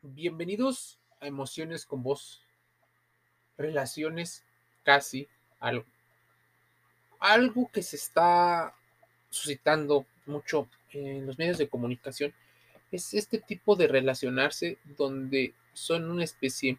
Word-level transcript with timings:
Bienvenidos 0.00 1.00
a 1.18 1.26
Emociones 1.26 1.84
con 1.84 2.04
Vos. 2.04 2.40
Relaciones 3.56 4.44
casi 4.84 5.26
algo. 5.58 5.86
Algo 7.18 7.68
que 7.72 7.82
se 7.82 7.96
está 7.96 8.76
suscitando 9.28 10.06
mucho 10.24 10.68
en 10.92 11.26
los 11.26 11.36
medios 11.36 11.58
de 11.58 11.68
comunicación 11.68 12.32
es 12.92 13.12
este 13.12 13.38
tipo 13.38 13.74
de 13.74 13.88
relacionarse 13.88 14.78
donde 14.96 15.52
son 15.72 16.08
una 16.08 16.22
especie 16.22 16.78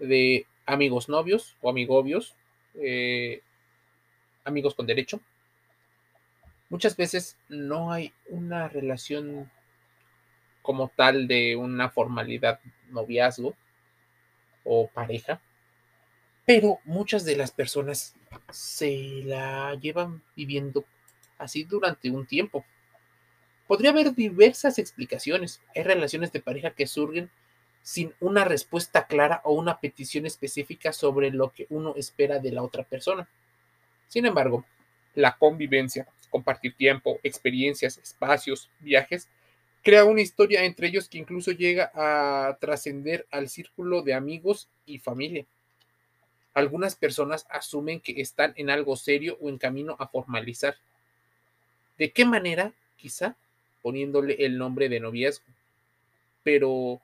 de 0.00 0.44
amigos 0.66 1.08
novios 1.08 1.56
o 1.60 1.70
amigobios, 1.70 2.34
eh, 2.74 3.42
amigos 4.42 4.74
con 4.74 4.86
derecho. 4.86 5.20
Muchas 6.68 6.96
veces 6.96 7.36
no 7.48 7.92
hay 7.92 8.12
una 8.28 8.66
relación 8.66 9.52
como 10.66 10.90
tal 10.96 11.28
de 11.28 11.54
una 11.54 11.90
formalidad 11.90 12.58
noviazgo 12.90 13.54
o 14.64 14.88
pareja, 14.88 15.40
pero 16.44 16.80
muchas 16.84 17.24
de 17.24 17.36
las 17.36 17.52
personas 17.52 18.16
se 18.50 19.22
la 19.24 19.76
llevan 19.76 20.24
viviendo 20.34 20.84
así 21.38 21.62
durante 21.62 22.10
un 22.10 22.26
tiempo. 22.26 22.64
Podría 23.68 23.90
haber 23.90 24.12
diversas 24.12 24.80
explicaciones. 24.80 25.62
Hay 25.72 25.84
relaciones 25.84 26.32
de 26.32 26.40
pareja 26.40 26.70
que 26.70 26.88
surgen 26.88 27.30
sin 27.82 28.12
una 28.18 28.44
respuesta 28.44 29.06
clara 29.06 29.42
o 29.44 29.52
una 29.52 29.78
petición 29.78 30.26
específica 30.26 30.92
sobre 30.92 31.30
lo 31.30 31.52
que 31.52 31.68
uno 31.70 31.94
espera 31.94 32.40
de 32.40 32.50
la 32.50 32.64
otra 32.64 32.82
persona. 32.82 33.28
Sin 34.08 34.26
embargo, 34.26 34.64
la 35.14 35.36
convivencia, 35.36 36.08
compartir 36.28 36.74
tiempo, 36.74 37.20
experiencias, 37.22 37.98
espacios, 37.98 38.68
viajes, 38.80 39.28
crea 39.82 40.04
una 40.04 40.20
historia 40.20 40.64
entre 40.64 40.88
ellos 40.88 41.08
que 41.08 41.18
incluso 41.18 41.52
llega 41.52 41.90
a 41.94 42.56
trascender 42.60 43.26
al 43.30 43.48
círculo 43.48 44.02
de 44.02 44.14
amigos 44.14 44.68
y 44.84 44.98
familia. 44.98 45.46
Algunas 46.54 46.96
personas 46.96 47.46
asumen 47.50 48.00
que 48.00 48.20
están 48.20 48.54
en 48.56 48.70
algo 48.70 48.96
serio 48.96 49.36
o 49.40 49.48
en 49.48 49.58
camino 49.58 49.96
a 49.98 50.08
formalizar. 50.08 50.76
¿De 51.98 52.10
qué 52.10 52.24
manera? 52.24 52.72
Quizá 52.96 53.36
poniéndole 53.82 54.44
el 54.44 54.58
nombre 54.58 54.88
de 54.88 54.98
noviazgo. 54.98 55.44
Pero, 56.42 57.00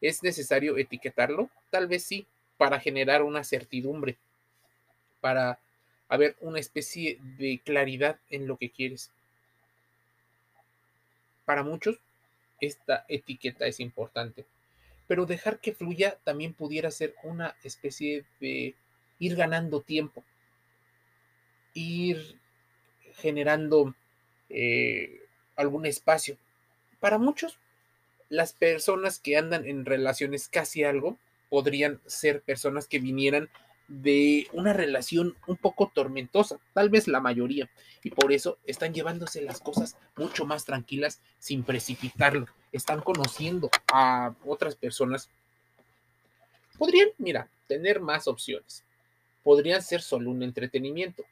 ¿es 0.00 0.22
necesario 0.22 0.76
etiquetarlo? 0.76 1.48
Tal 1.70 1.86
vez 1.86 2.04
sí, 2.04 2.26
para 2.58 2.80
generar 2.80 3.22
una 3.22 3.44
certidumbre, 3.44 4.18
para 5.20 5.58
haber 6.08 6.36
una 6.40 6.58
especie 6.58 7.18
de 7.38 7.60
claridad 7.64 8.18
en 8.28 8.46
lo 8.46 8.56
que 8.56 8.70
quieres. 8.70 9.10
Para 11.44 11.62
muchos, 11.62 11.98
esta 12.60 13.04
etiqueta 13.08 13.66
es 13.66 13.80
importante. 13.80 14.46
Pero 15.06 15.26
dejar 15.26 15.60
que 15.60 15.72
fluya 15.72 16.18
también 16.24 16.52
pudiera 16.52 16.90
ser 16.90 17.14
una 17.22 17.56
especie 17.62 18.24
de 18.40 18.74
ir 19.18 19.36
ganando 19.36 19.80
tiempo, 19.80 20.24
ir 21.74 22.38
generando 23.14 23.94
eh, 24.50 25.22
algún 25.56 25.86
espacio. 25.86 26.36
Para 27.00 27.18
muchos, 27.18 27.58
las 28.28 28.52
personas 28.52 29.18
que 29.18 29.36
andan 29.36 29.66
en 29.66 29.84
relaciones 29.84 30.48
casi 30.48 30.84
algo 30.84 31.18
podrían 31.48 32.00
ser 32.06 32.42
personas 32.42 32.86
que 32.86 32.98
vinieran 32.98 33.48
de 33.88 34.46
una 34.52 34.74
relación 34.74 35.34
un 35.46 35.56
poco 35.56 35.90
tormentosa, 35.94 36.58
tal 36.74 36.90
vez 36.90 37.08
la 37.08 37.20
mayoría, 37.20 37.70
y 38.04 38.10
por 38.10 38.32
eso 38.32 38.58
están 38.66 38.92
llevándose 38.92 39.40
las 39.42 39.60
cosas 39.60 39.96
mucho 40.16 40.44
más 40.44 40.64
tranquilas 40.64 41.20
sin 41.38 41.64
precipitarlo. 41.64 42.46
Están 42.70 43.00
conociendo 43.00 43.70
a 43.92 44.34
otras 44.44 44.76
personas. 44.76 45.30
Podrían, 46.76 47.08
mira, 47.16 47.48
tener 47.66 48.00
más 48.00 48.28
opciones. 48.28 48.84
Podrían 49.42 49.82
ser 49.82 50.02
solo 50.02 50.30
un 50.30 50.42
entretenimiento. 50.42 51.24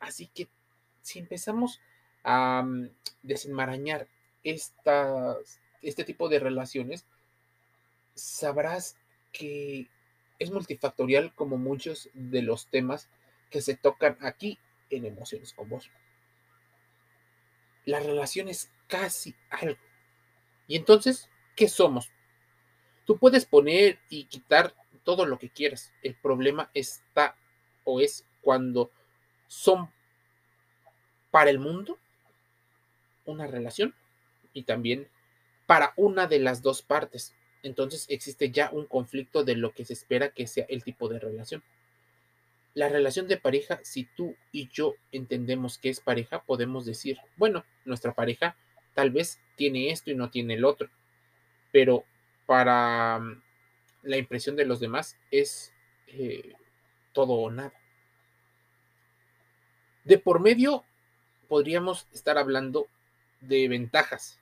Así 0.00 0.28
que 0.34 0.48
si 1.02 1.18
empezamos 1.18 1.80
a 2.24 2.62
mm, 2.62 2.90
desenmarañar 3.22 4.08
este 4.42 6.04
tipo 6.04 6.28
de 6.28 6.38
relaciones, 6.38 7.04
sabrás 8.14 8.96
que 9.30 9.88
es 10.38 10.50
multifactorial 10.50 11.34
como 11.34 11.58
muchos 11.58 12.10
de 12.14 12.42
los 12.42 12.66
temas 12.66 13.08
que 13.50 13.60
se 13.60 13.76
tocan 13.76 14.16
aquí 14.20 14.58
en 14.90 15.04
Emociones 15.04 15.52
con 15.52 15.68
Vos. 15.68 15.90
La 17.84 18.00
relación 18.00 18.48
es 18.48 18.70
casi 18.86 19.34
algo. 19.50 19.80
Y 20.66 20.76
entonces, 20.76 21.30
¿qué 21.56 21.68
somos? 21.68 22.10
Tú 23.06 23.18
puedes 23.18 23.46
poner 23.46 23.98
y 24.10 24.24
quitar 24.24 24.74
todo 25.04 25.24
lo 25.24 25.38
que 25.38 25.48
quieras. 25.48 25.92
El 26.02 26.14
problema 26.14 26.70
está 26.74 27.36
o 27.84 28.00
es 28.00 28.26
cuando 28.42 28.90
son 29.46 29.90
para 31.30 31.50
el 31.50 31.58
mundo 31.58 31.98
una 33.24 33.46
relación 33.46 33.94
y 34.52 34.64
también 34.64 35.08
para 35.66 35.92
una 35.96 36.26
de 36.26 36.38
las 36.38 36.62
dos 36.62 36.82
partes 36.82 37.34
entonces 37.62 38.06
existe 38.08 38.50
ya 38.50 38.70
un 38.72 38.86
conflicto 38.86 39.44
de 39.44 39.56
lo 39.56 39.72
que 39.72 39.84
se 39.84 39.92
espera 39.92 40.30
que 40.30 40.46
sea 40.46 40.66
el 40.68 40.84
tipo 40.84 41.08
de 41.08 41.18
relación. 41.18 41.62
La 42.74 42.88
relación 42.88 43.26
de 43.26 43.36
pareja, 43.36 43.80
si 43.82 44.04
tú 44.04 44.36
y 44.52 44.68
yo 44.68 44.94
entendemos 45.10 45.78
que 45.78 45.88
es 45.88 46.00
pareja, 46.00 46.42
podemos 46.42 46.86
decir, 46.86 47.18
bueno, 47.36 47.64
nuestra 47.84 48.14
pareja 48.14 48.56
tal 48.94 49.10
vez 49.10 49.40
tiene 49.56 49.90
esto 49.90 50.10
y 50.10 50.14
no 50.14 50.30
tiene 50.30 50.54
el 50.54 50.64
otro, 50.64 50.88
pero 51.72 52.04
para 52.46 53.18
mm, 53.18 53.42
la 54.02 54.16
impresión 54.16 54.56
de 54.56 54.64
los 54.64 54.80
demás 54.80 55.16
es 55.30 55.72
eh, 56.06 56.52
todo 57.12 57.34
o 57.34 57.50
nada. 57.50 57.72
De 60.04 60.18
por 60.18 60.40
medio 60.40 60.84
podríamos 61.48 62.06
estar 62.12 62.38
hablando 62.38 62.88
de 63.40 63.68
ventajas, 63.68 64.38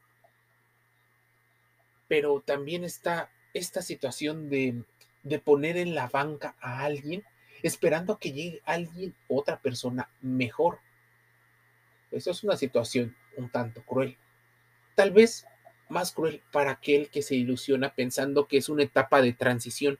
pero 2.08 2.40
también 2.40 2.84
está 2.84 3.30
esta 3.54 3.82
situación 3.82 4.48
de, 4.48 4.82
poner 5.44 5.76
en 5.76 5.94
la 5.94 6.08
banca 6.08 6.54
a 6.60 6.84
alguien 6.84 7.24
esperando 7.62 8.12
a 8.12 8.20
que 8.20 8.32
llegue 8.32 8.62
alguien, 8.64 9.14
otra 9.28 9.60
persona 9.60 10.08
mejor. 10.20 10.78
Eso 12.12 12.30
es 12.30 12.44
una 12.44 12.56
situación 12.56 13.16
un 13.36 13.50
tanto 13.50 13.82
cruel. 13.82 14.16
Tal 14.94 15.10
vez 15.10 15.46
más 15.88 16.12
cruel 16.12 16.42
para 16.52 16.72
aquel 16.72 17.08
que 17.08 17.22
se 17.22 17.34
ilusiona 17.34 17.94
pensando 17.94 18.46
que 18.46 18.58
es 18.58 18.68
una 18.68 18.84
etapa 18.84 19.20
de 19.20 19.32
transición, 19.32 19.98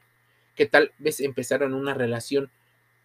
que 0.55 0.67
tal 0.67 0.93
vez 0.99 1.21
empezaron 1.21 1.75
una 1.75 1.95
relación 1.95 2.51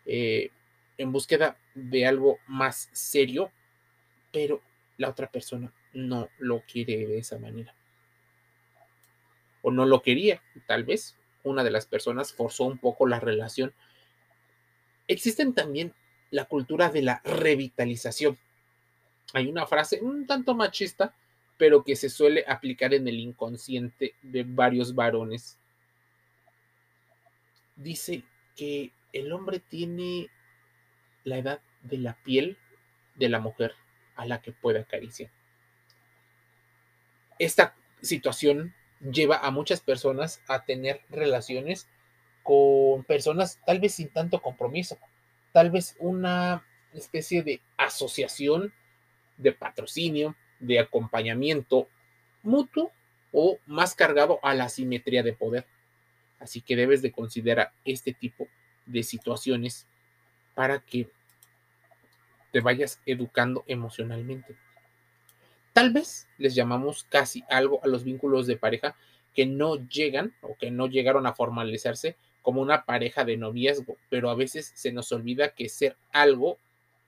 eh, 0.06 0.52
en 0.98 1.12
búsqueda 1.12 1.58
de 1.74 2.06
algo 2.06 2.38
más 2.46 2.90
serio, 2.92 3.52
pero 4.32 4.62
la 4.98 5.10
otra 5.10 5.32
persona 5.32 5.74
no 5.94 6.30
lo 6.38 6.62
quiere 6.62 7.08
de 7.08 7.18
esa 7.18 7.40
manera 7.40 7.74
o 9.62 9.72
no 9.72 9.86
lo 9.86 10.02
quería, 10.02 10.42
tal 10.68 10.84
vez 10.84 11.16
una 11.44 11.64
de 11.64 11.72
las 11.72 11.86
personas 11.86 12.34
forzó 12.34 12.66
un 12.66 12.78
poco 12.78 13.08
la 13.08 13.20
relación. 13.20 13.74
Existen 15.08 15.54
también 15.54 15.94
la 16.30 16.46
cultura 16.46 16.90
de 16.90 17.02
la 17.02 17.22
revitalización. 17.24 18.38
Hay 19.34 19.48
una 19.48 19.66
frase 19.66 20.00
un 20.02 20.26
tanto 20.26 20.56
machista, 20.56 21.16
pero 21.58 21.84
que 21.84 21.96
se 21.96 22.10
suele 22.10 22.44
aplicar 22.48 22.94
en 22.94 23.08
el 23.08 23.20
inconsciente 23.20 24.16
de 24.22 24.44
varios 24.44 24.96
varones. 24.96 25.60
Dice 27.76 28.24
que 28.56 28.92
el 29.14 29.32
hombre 29.32 29.60
tiene 29.60 30.30
la 31.24 31.38
edad 31.38 31.62
de 31.84 31.98
la 31.98 32.16
piel 32.24 32.58
de 33.16 33.30
la 33.30 33.40
mujer 33.40 33.74
a 34.16 34.26
la 34.26 34.42
que 34.42 34.52
puede 34.52 34.80
acariciar. 34.80 35.32
Esta 37.40 37.76
situación 38.02 38.74
lleva 39.02 39.38
a 39.38 39.52
muchas 39.52 39.82
personas 39.82 40.42
a 40.48 40.64
tener 40.64 41.02
relaciones 41.10 41.88
con 42.44 43.04
personas 43.04 43.60
tal 43.66 43.80
vez 43.80 43.96
sin 43.96 44.10
tanto 44.10 44.42
compromiso, 44.42 44.98
tal 45.52 45.72
vez 45.72 45.96
una 46.00 46.66
especie 46.94 47.44
de 47.44 47.62
asociación 47.78 48.74
de 49.38 49.52
patrocinio, 49.52 50.36
de 50.60 50.80
acompañamiento 50.80 51.88
mutuo 52.44 52.92
o 53.32 53.58
más 53.66 53.96
cargado 53.96 54.40
a 54.44 54.54
la 54.54 54.70
simetría 54.70 55.24
de 55.24 55.34
poder. 55.34 55.66
Así 56.40 56.62
que 56.62 56.76
debes 56.76 57.02
de 57.02 57.12
considerar 57.12 57.72
este 57.86 58.14
tipo 58.14 58.48
de 58.86 59.04
situaciones 59.04 59.88
para 60.54 60.80
que 60.80 61.10
te 62.52 62.60
vayas 62.60 63.00
educando 63.06 63.64
emocionalmente. 63.68 64.56
Tal 65.74 65.92
vez 65.92 66.28
les 66.38 66.56
llamamos 66.56 67.04
casi 67.04 67.44
algo 67.50 67.80
a 67.84 67.88
los 67.88 68.04
vínculos 68.04 68.48
de 68.48 68.58
pareja 68.58 68.96
que 69.34 69.46
no 69.46 69.76
llegan 69.88 70.34
o 70.42 70.56
que 70.56 70.72
no 70.72 70.88
llegaron 70.88 71.26
a 71.26 71.34
formalizarse 71.34 72.18
como 72.42 72.62
una 72.62 72.86
pareja 72.86 73.24
de 73.24 73.38
noviazgo, 73.38 73.98
pero 74.10 74.30
a 74.30 74.36
veces 74.36 74.72
se 74.76 74.92
nos 74.92 75.12
olvida 75.12 75.50
que 75.50 75.70
ser 75.70 75.96
algo 76.12 76.58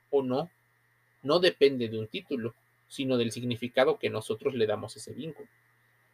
o 0.09 0.23
no 0.23 0.49
no 1.23 1.39
depende 1.39 1.87
de 1.87 1.97
un 1.97 2.07
título, 2.07 2.53
sino 2.87 3.17
del 3.17 3.31
significado 3.31 3.97
que 3.97 4.09
nosotros 4.09 4.53
le 4.53 4.67
damos 4.67 4.95
a 4.95 4.99
ese 4.99 5.13
vínculo. 5.13 5.47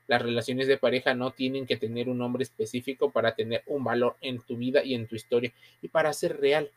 Las 0.08 0.22
relaciones 0.22 0.68
de 0.68 0.78
pareja 0.78 1.14
no 1.14 1.32
tienen 1.32 1.66
que 1.66 1.78
tener 1.78 2.10
un 2.10 2.20
nombre 2.20 2.44
específico 2.44 3.12
para 3.12 3.36
tener 3.36 3.64
un 3.68 3.84
valor 3.84 4.16
en 4.22 4.40
tu 4.40 4.58
vida 4.58 4.84
y 4.84 4.96
en 4.96 5.08
tu 5.08 5.16
historia 5.16 5.54
y 5.82 5.90
para 5.90 6.14
ser 6.14 6.40
real. 6.40 6.72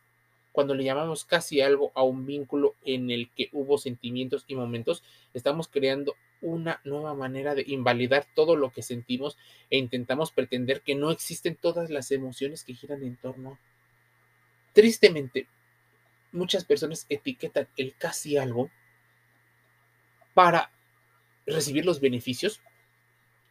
Cuando 0.52 0.74
le 0.74 0.84
llamamos 0.84 1.24
casi 1.24 1.60
algo 1.62 1.92
a 1.94 2.02
un 2.02 2.26
vínculo 2.26 2.76
en 2.84 3.10
el 3.10 3.30
que 3.30 3.48
hubo 3.52 3.78
sentimientos 3.78 4.44
y 4.46 4.54
momentos, 4.54 5.02
estamos 5.32 5.66
creando 5.66 6.14
una 6.42 6.80
nueva 6.84 7.14
manera 7.14 7.54
de 7.54 7.64
invalidar 7.66 8.26
todo 8.34 8.56
lo 8.56 8.70
que 8.70 8.82
sentimos 8.82 9.38
e 9.70 9.78
intentamos 9.78 10.30
pretender 10.30 10.82
que 10.82 10.94
no 10.94 11.10
existen 11.10 11.56
todas 11.56 11.88
las 11.90 12.10
emociones 12.10 12.64
que 12.64 12.74
giran 12.74 13.02
en 13.02 13.16
torno. 13.16 13.58
Tristemente, 14.74 15.46
muchas 16.32 16.64
personas 16.64 17.06
etiquetan 17.08 17.68
el 17.76 17.94
casi 17.96 18.36
algo 18.36 18.70
para 20.34 20.70
recibir 21.46 21.84
los 21.84 22.00
beneficios 22.00 22.60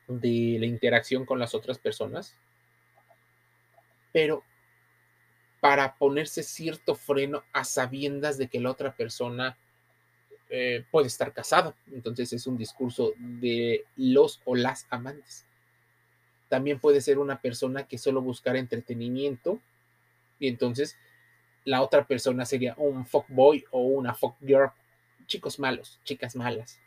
de 0.08 0.58
la 0.60 0.66
interacción 0.66 1.26
con 1.26 1.40
las 1.40 1.56
otras 1.56 1.78
personas, 1.78 2.36
pero 4.12 4.44
para 5.62 5.96
ponerse 5.96 6.44
cierto 6.44 6.96
freno 6.96 7.44
a 7.54 7.64
sabiendas 7.64 8.38
de 8.38 8.48
que 8.48 8.60
la 8.60 8.72
otra 8.72 8.94
persona 8.94 9.56
eh, 10.50 10.84
puede 10.92 11.08
estar 11.08 11.32
casada. 11.32 11.76
Entonces 11.94 12.34
es 12.34 12.48
un 12.48 12.58
discurso 12.58 13.14
de 13.18 13.86
los 13.96 14.42
o 14.44 14.56
las 14.56 14.88
amantes. 14.90 15.46
También 16.50 16.80
puede 16.80 17.00
ser 17.00 17.20
una 17.20 17.40
persona 17.40 17.84
que 17.84 18.00
solo 18.00 18.22
buscara 18.22 18.60
entretenimiento 18.60 19.62
y 20.40 20.48
entonces 20.48 20.98
la 21.64 21.84
otra 21.84 22.08
persona 22.08 22.44
sería 22.46 22.74
un 22.78 23.06
fuckboy 23.06 23.64
o 23.70 23.82
una 23.84 24.16
fuckgirl. 24.16 24.72
Chicos 25.28 25.60
malos, 25.60 26.00
chicas 26.04 26.36
malas. 26.36 26.80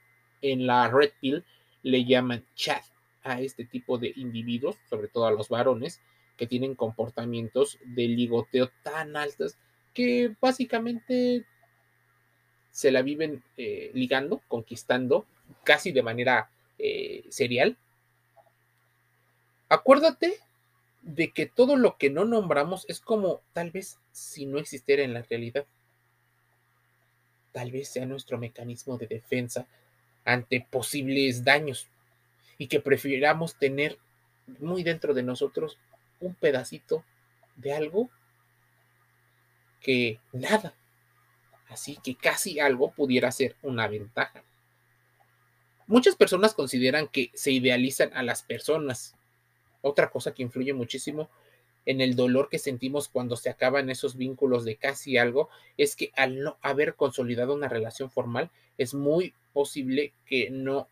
En 0.43 0.67
la 0.67 0.91
Red 0.91 1.13
Pill 1.21 1.45
le 1.85 2.05
llaman 2.05 2.45
chat 2.57 2.83
a 3.23 3.41
este 3.41 3.65
tipo 3.65 3.99
de 3.99 4.13
individuos, 4.17 4.77
sobre 4.91 5.07
todo 5.07 5.27
a 5.27 5.31
los 5.31 5.49
varones, 5.49 6.03
que 6.37 6.47
tienen 6.47 6.75
comportamientos 6.75 7.79
de 7.85 8.09
ligoteo 8.09 8.71
tan 8.83 9.17
altos 9.17 9.57
que 9.93 10.35
básicamente 10.41 11.45
se 12.71 12.91
la 12.91 13.03
viven 13.03 13.43
eh, 13.57 13.91
ligando, 13.95 14.43
conquistando, 14.49 15.27
casi 15.63 15.93
de 15.93 16.03
manera 16.03 16.51
eh, 16.79 17.25
serial. 17.29 17.77
Acuérdate 19.69 20.41
de 21.03 21.31
que 21.31 21.47
todo 21.47 21.77
lo 21.77 21.97
que 21.97 22.11
no 22.11 22.25
nombramos 22.25 22.85
es 22.89 23.01
como 23.01 23.43
tal 23.53 23.71
vez 23.71 23.99
si 24.11 24.47
no 24.47 24.59
existiera 24.59 25.05
en 25.05 25.15
la 25.15 25.23
realidad. 25.23 25.67
Tal 27.53 27.71
vez 27.71 27.89
sea 27.89 28.07
nuestro 28.07 28.39
mecanismo 28.39 28.99
de 28.99 29.07
defensa 29.07 29.67
ante 30.25 30.67
posibles 30.69 31.45
daños 31.45 31.87
y 32.59 32.67
que 32.67 32.81
prefiramos 32.81 33.57
tener 33.57 33.99
muy 34.59 34.83
dentro 34.83 35.15
de 35.15 35.23
nosotros 35.23 35.79
un 36.21 36.35
pedacito 36.35 37.05
de 37.57 37.73
algo 37.73 38.11
que 39.81 40.21
nada. 40.33 40.75
Así 41.69 41.99
que 42.03 42.17
casi 42.17 42.61
algo 42.61 42.93
pudiera 42.93 43.31
ser 43.33 43.57
una 43.63 43.89
ventaja. 43.89 44.45
Muchas 45.87 46.17
personas 46.17 46.55
consideran 46.55 47.09
que 47.09 47.31
se 47.35 47.53
idealizan 47.53 48.11
a 48.15 48.23
las 48.23 48.43
personas. 48.43 49.15
Otra 49.83 50.11
cosa 50.11 50.33
que 50.33 50.43
influye 50.43 50.73
muchísimo 50.73 51.29
en 51.87 52.01
el 52.01 52.17
dolor 52.17 52.49
que 52.49 52.59
sentimos 52.59 53.09
cuando 53.09 53.37
se 53.37 53.51
acaban 53.51 53.91
esos 53.91 54.17
vínculos 54.17 54.65
de 54.65 54.77
casi 54.77 55.19
algo 55.19 55.51
es 55.77 55.97
que 55.97 56.11
al 56.17 56.41
no 56.41 56.57
haber 56.63 56.95
consolidado 56.95 57.55
una 57.55 57.69
relación 57.69 58.11
formal 58.11 58.51
es 58.79 58.95
muy 58.95 59.35
posible 59.53 60.15
que 60.25 60.51
no 60.51 60.89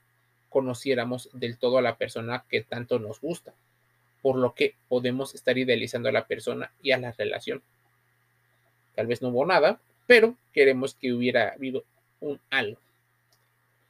conociéramos 0.51 1.31
del 1.33 1.57
todo 1.57 1.79
a 1.79 1.83
la 1.83 1.97
persona 1.97 2.45
que 2.49 2.63
tanto 2.63 2.99
nos 2.99 3.21
gusta, 3.21 3.55
por 4.23 4.37
lo 4.37 4.55
que 4.55 4.77
podemos 4.89 5.35
estar 5.35 5.59
idealizando 5.59 6.09
a 6.09 6.13
la 6.13 6.27
persona 6.27 6.73
y 6.81 6.93
a 6.93 6.99
la 6.99 7.13
relación. 7.13 7.63
Tal 8.95 9.07
vez 9.07 9.21
no 9.21 9.29
hubo 9.29 9.45
nada, 9.45 9.81
pero 10.07 10.37
queremos 10.53 10.95
que 10.95 11.13
hubiera 11.13 11.51
habido 11.51 11.85
un 12.21 12.41
algo. 12.51 12.79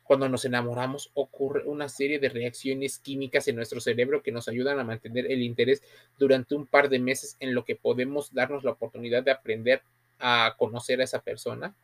Cuando 0.05 0.29
nos 0.29 0.45
enamoramos 0.45 1.11
ocurre 1.15 1.65
una 1.65 1.89
serie 1.89 2.19
de 2.19 2.29
reacciones 2.29 2.99
químicas 2.99 3.47
en 3.49 3.57
nuestro 3.57 3.81
cerebro 3.81 4.23
que 4.23 4.33
nos 4.33 4.49
ayudan 4.49 4.79
a 4.79 4.85
mantener 4.85 5.31
el 5.31 5.43
interés 5.43 5.83
durante 6.19 6.55
un 6.55 6.67
par 6.67 6.89
de 6.89 6.99
meses 6.99 7.37
en 7.41 7.55
lo 7.55 7.65
que 7.65 7.77
podemos 7.77 8.35
darnos 8.35 8.65
la 8.65 8.73
oportunidad 8.73 9.23
de 9.23 9.31
aprender 9.31 9.83
a 10.19 10.55
conocer 10.59 11.01
a 11.01 11.05
esa 11.05 11.21
persona 11.21 11.75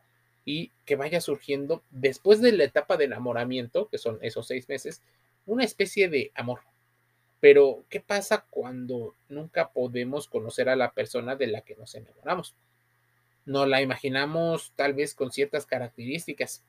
y 0.45 0.71
que 0.85 0.95
vaya 0.95 1.21
surgiendo 1.21 1.83
después 1.91 2.41
de 2.41 2.51
la 2.51 2.63
etapa 2.63 2.97
de 2.97 3.05
enamoramiento, 3.05 3.87
que 3.89 3.97
son 3.97 4.19
esos 4.21 4.47
seis 4.47 4.67
meses, 4.67 5.01
una 5.45 5.63
especie 5.63 6.09
de 6.09 6.31
amor. 6.35 6.61
Pero, 7.39 7.85
¿qué 7.89 8.01
pasa 8.01 8.45
cuando 8.49 9.15
nunca 9.29 9.69
podemos 9.69 10.27
conocer 10.27 10.67
a 10.69 10.75
la 10.75 10.91
persona 10.91 11.35
de 11.35 11.47
la 11.47 11.61
que 11.61 11.75
nos 11.75 11.95
enamoramos? 11.95 12.55
Nos 13.45 13.67
la 13.67 13.81
imaginamos 13.81 14.73
tal 14.75 14.93
vez 14.93 15.13
con 15.15 15.31
ciertas 15.31 15.65
características. 15.65 16.63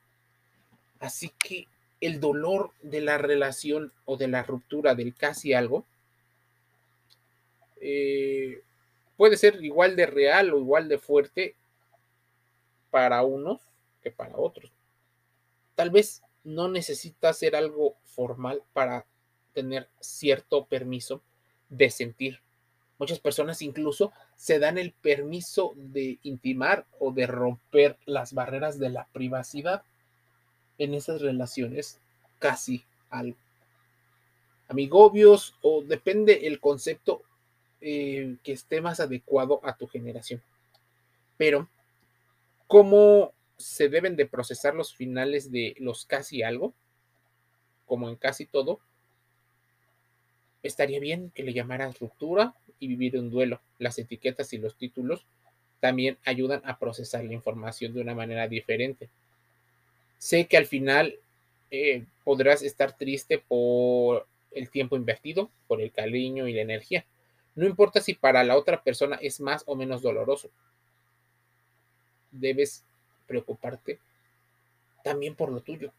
Así 0.99 1.33
que 1.37 1.67
el 1.99 2.19
dolor 2.19 2.71
de 2.81 3.01
la 3.01 3.17
relación 3.17 3.91
o 4.05 4.17
de 4.17 4.27
la 4.27 4.43
ruptura 4.43 4.95
del 4.95 5.13
casi 5.13 5.53
algo 5.53 5.85
eh, 7.79 8.61
puede 9.17 9.37
ser 9.37 9.63
igual 9.63 9.95
de 9.95 10.05
real 10.05 10.53
o 10.53 10.59
igual 10.59 10.87
de 10.87 10.97
fuerte 10.97 11.55
para 12.89 13.23
unos 13.23 13.61
que 14.01 14.11
para 14.11 14.37
otros. 14.37 14.71
Tal 15.75 15.89
vez 15.89 16.21
no 16.43 16.69
necesita 16.69 17.29
hacer 17.29 17.55
algo 17.55 17.95
formal 18.03 18.63
para 18.73 19.05
tener 19.53 19.87
cierto 19.99 20.65
permiso 20.65 21.21
de 21.69 21.89
sentir. 21.89 22.39
Muchas 22.97 23.19
personas 23.19 23.61
incluso 23.61 24.11
se 24.35 24.59
dan 24.59 24.77
el 24.77 24.91
permiso 24.91 25.73
de 25.75 26.19
intimar 26.23 26.85
o 26.99 27.11
de 27.11 27.25
romper 27.25 27.97
las 28.05 28.33
barreras 28.33 28.77
de 28.77 28.89
la 28.89 29.07
privacidad 29.11 29.83
en 30.77 30.93
esas 30.93 31.21
relaciones 31.21 31.99
casi 32.39 32.85
algo. 33.09 33.37
Amigobios 34.67 35.55
o 35.61 35.83
depende 35.83 36.47
el 36.47 36.59
concepto 36.59 37.23
eh, 37.81 38.37
que 38.43 38.51
esté 38.51 38.81
más 38.81 38.99
adecuado 38.99 39.59
a 39.63 39.75
tu 39.75 39.87
generación. 39.87 40.41
Pero, 41.37 41.67
¿cómo 42.67 43.33
se 43.57 43.89
deben 43.89 44.15
de 44.15 44.27
procesar 44.27 44.75
los 44.75 44.93
finales 44.93 45.51
de 45.51 45.75
los 45.79 46.05
casi 46.05 46.43
algo, 46.43 46.73
como 47.85 48.09
en 48.09 48.15
casi 48.15 48.45
todo, 48.45 48.79
estaría 50.63 50.99
bien 50.99 51.31
que 51.33 51.43
le 51.43 51.53
llamaras 51.53 51.99
ruptura 51.99 52.53
y 52.79 52.87
vivir 52.87 53.17
un 53.17 53.29
duelo. 53.29 53.61
Las 53.79 53.97
etiquetas 53.97 54.53
y 54.53 54.57
los 54.57 54.75
títulos 54.75 55.25
también 55.79 56.17
ayudan 56.25 56.61
a 56.65 56.77
procesar 56.77 57.23
la 57.23 57.33
información 57.33 57.93
de 57.93 58.01
una 58.01 58.15
manera 58.15 58.47
diferente. 58.47 59.09
Sé 60.17 60.45
que 60.45 60.57
al 60.57 60.67
final 60.67 61.15
eh, 61.71 62.05
podrás 62.23 62.61
estar 62.61 62.95
triste 62.95 63.39
por 63.39 64.27
el 64.51 64.69
tiempo 64.69 64.95
invertido, 64.95 65.49
por 65.67 65.81
el 65.81 65.91
cariño 65.91 66.47
y 66.47 66.53
la 66.53 66.61
energía. 66.61 67.05
No 67.55 67.65
importa 67.65 68.01
si 68.01 68.13
para 68.13 68.43
la 68.43 68.57
otra 68.57 68.83
persona 68.83 69.17
es 69.21 69.39
más 69.39 69.63
o 69.65 69.75
menos 69.75 70.01
doloroso. 70.01 70.49
Debes 72.31 72.83
preocuparte 73.27 73.99
también 75.03 75.35
por 75.35 75.51
lo 75.51 75.61
tuyo. 75.61 75.91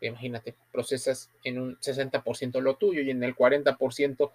Imagínate, 0.00 0.54
procesas 0.72 1.30
en 1.42 1.58
un 1.58 1.76
60% 1.80 2.60
lo 2.60 2.76
tuyo 2.76 3.02
y 3.02 3.10
en 3.10 3.22
el 3.24 3.34
40% 3.34 4.30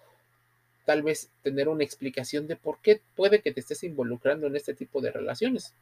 tal 0.84 1.02
vez 1.02 1.30
tener 1.42 1.68
una 1.68 1.84
explicación 1.84 2.46
de 2.46 2.56
por 2.56 2.78
qué 2.80 3.00
puede 3.16 3.40
que 3.40 3.52
te 3.52 3.60
estés 3.60 3.82
involucrando 3.84 4.46
en 4.46 4.56
este 4.56 4.74
tipo 4.74 5.00
de 5.00 5.10
relaciones. 5.10 5.72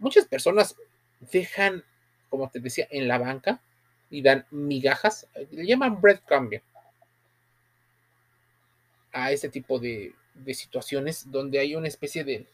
Muchas 0.00 0.26
personas 0.26 0.74
dejan, 1.32 1.84
como 2.28 2.50
te 2.50 2.58
decía, 2.58 2.88
en 2.90 3.06
la 3.06 3.18
banca 3.18 3.60
y 4.10 4.22
dan 4.22 4.44
migajas, 4.50 5.28
le 5.52 5.64
llaman 5.64 6.00
breadcrumbing 6.00 6.62
a 9.12 9.30
este 9.30 9.48
tipo 9.48 9.78
de 9.78 10.12
situaciones 10.52 11.30
donde 11.30 11.60
hay 11.60 11.76
una 11.76 11.86
especie 11.86 12.24
de 12.24 12.46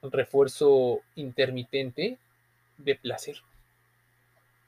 refuerzo 0.00 1.02
intermitente 1.16 2.16
de 2.78 2.94
placer. 2.94 3.42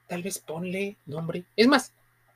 Tal 0.07 0.23
vez 0.23 0.39
ponle 0.39 0.97
nombre. 1.07 1.45
Es 1.57 1.67
más, 1.67 1.93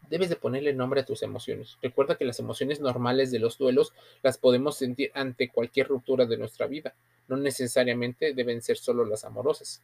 debes 0.09 0.29
de 0.29 0.37
ponerle 0.37 0.73
nombre 0.73 1.01
a 1.01 1.05
tus 1.05 1.23
emociones. 1.23 1.77
Recuerda 1.83 2.17
que 2.17 2.25
las 2.25 2.39
emociones 2.39 2.81
normales 2.81 3.31
de 3.31 3.39
los 3.39 3.59
duelos 3.59 3.93
las 4.23 4.39
podemos 4.39 4.77
sentir 4.77 5.11
ante 5.15 5.49
cualquier 5.49 5.89
ruptura 5.89 6.27
de 6.27 6.39
nuestra 6.39 6.67
vida. 6.67 6.95
No 7.29 7.37
necesariamente 7.37 8.33
deben 8.33 8.63
ser 8.63 8.79
solo 8.79 9.05
las 9.05 9.25
amorosas. 9.25 9.83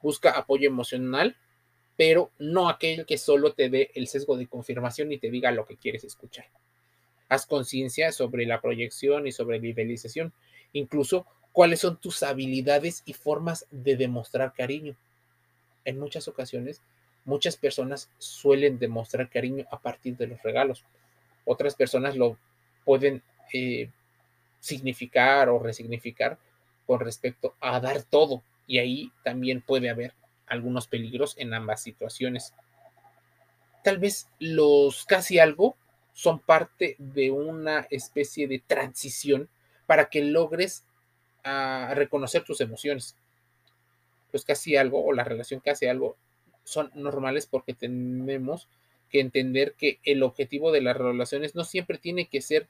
Busca 0.00 0.30
apoyo 0.30 0.68
emocional, 0.68 1.36
pero 1.96 2.30
no 2.38 2.68
aquel 2.68 3.06
que 3.06 3.18
solo 3.18 3.52
te 3.52 3.68
dé 3.68 3.90
el 3.94 4.08
sesgo 4.08 4.36
de 4.36 4.46
confirmación 4.46 5.12
y 5.12 5.18
te 5.18 5.30
diga 5.30 5.50
lo 5.50 5.66
que 5.66 5.76
quieres 5.76 6.04
escuchar. 6.04 6.46
Haz 7.28 7.46
conciencia 7.46 8.12
sobre 8.12 8.46
la 8.46 8.60
proyección 8.60 9.26
y 9.26 9.32
sobre 9.32 9.58
la 9.58 9.66
idealización. 9.66 10.32
Incluso 10.72 11.26
cuáles 11.52 11.80
son 11.80 11.96
tus 11.96 12.22
habilidades 12.22 13.02
y 13.04 13.14
formas 13.14 13.66
de 13.70 13.96
demostrar 13.96 14.52
cariño. 14.52 14.96
En 15.86 15.98
muchas 15.98 16.28
ocasiones 16.28 16.82
Muchas 17.26 17.56
personas 17.56 18.08
suelen 18.18 18.78
demostrar 18.78 19.28
cariño 19.28 19.66
a 19.72 19.80
partir 19.80 20.16
de 20.16 20.28
los 20.28 20.40
regalos. 20.42 20.84
Otras 21.44 21.74
personas 21.74 22.16
lo 22.16 22.38
pueden 22.84 23.20
eh, 23.52 23.90
significar 24.60 25.48
o 25.48 25.58
resignificar 25.58 26.38
con 26.86 27.00
respecto 27.00 27.56
a 27.60 27.80
dar 27.80 28.04
todo. 28.04 28.44
Y 28.68 28.78
ahí 28.78 29.12
también 29.24 29.60
puede 29.60 29.90
haber 29.90 30.14
algunos 30.46 30.86
peligros 30.86 31.34
en 31.36 31.52
ambas 31.52 31.82
situaciones. 31.82 32.54
Tal 33.82 33.98
vez 33.98 34.28
los 34.38 35.04
casi 35.04 35.40
algo 35.40 35.76
son 36.12 36.38
parte 36.38 36.94
de 37.00 37.32
una 37.32 37.88
especie 37.90 38.46
de 38.46 38.60
transición 38.64 39.48
para 39.86 40.10
que 40.10 40.22
logres 40.22 40.84
a 41.42 41.92
reconocer 41.96 42.44
tus 42.44 42.60
emociones. 42.60 43.16
Pues 44.30 44.44
casi 44.44 44.76
algo, 44.76 45.04
o 45.04 45.12
la 45.12 45.24
relación 45.24 45.60
casi 45.60 45.86
algo, 45.86 46.16
son 46.64 46.90
normales 46.94 47.46
porque 47.46 47.74
tenemos 47.74 48.68
que 49.10 49.20
entender 49.20 49.74
que 49.74 50.00
el 50.04 50.22
objetivo 50.22 50.72
de 50.72 50.80
las 50.80 50.96
relaciones 50.96 51.54
no 51.54 51.64
siempre 51.64 51.98
tiene 51.98 52.26
que 52.26 52.42
ser 52.42 52.68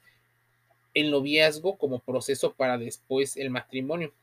el 0.93 1.11
noviazgo 1.11 1.77
como 1.77 1.99
proceso 1.99 2.53
para 2.53 2.77
después 2.77 3.37
el 3.37 3.49
matrimonio. 3.49 4.13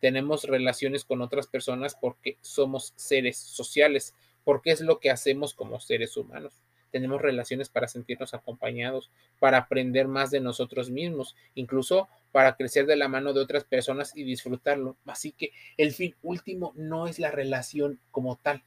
Tenemos 0.00 0.44
relaciones 0.44 1.04
con 1.04 1.22
otras 1.22 1.46
personas 1.46 1.94
porque 1.94 2.36
somos 2.42 2.92
seres 2.96 3.38
sociales, 3.38 4.14
porque 4.44 4.70
es 4.70 4.80
lo 4.80 5.00
que 5.00 5.10
hacemos 5.10 5.54
como 5.54 5.80
seres 5.80 6.16
humanos 6.16 6.52
tenemos 6.94 7.20
relaciones 7.20 7.68
para 7.68 7.88
sentirnos 7.88 8.34
acompañados, 8.34 9.10
para 9.40 9.58
aprender 9.58 10.06
más 10.06 10.30
de 10.30 10.38
nosotros 10.38 10.90
mismos, 10.90 11.34
incluso 11.56 12.08
para 12.30 12.54
crecer 12.54 12.86
de 12.86 12.94
la 12.94 13.08
mano 13.08 13.32
de 13.32 13.40
otras 13.40 13.64
personas 13.64 14.16
y 14.16 14.22
disfrutarlo. 14.22 14.94
Así 15.04 15.32
que 15.32 15.50
el 15.76 15.90
fin 15.90 16.14
último 16.22 16.72
no 16.76 17.08
es 17.08 17.18
la 17.18 17.32
relación 17.32 17.98
como 18.12 18.36
tal, 18.36 18.62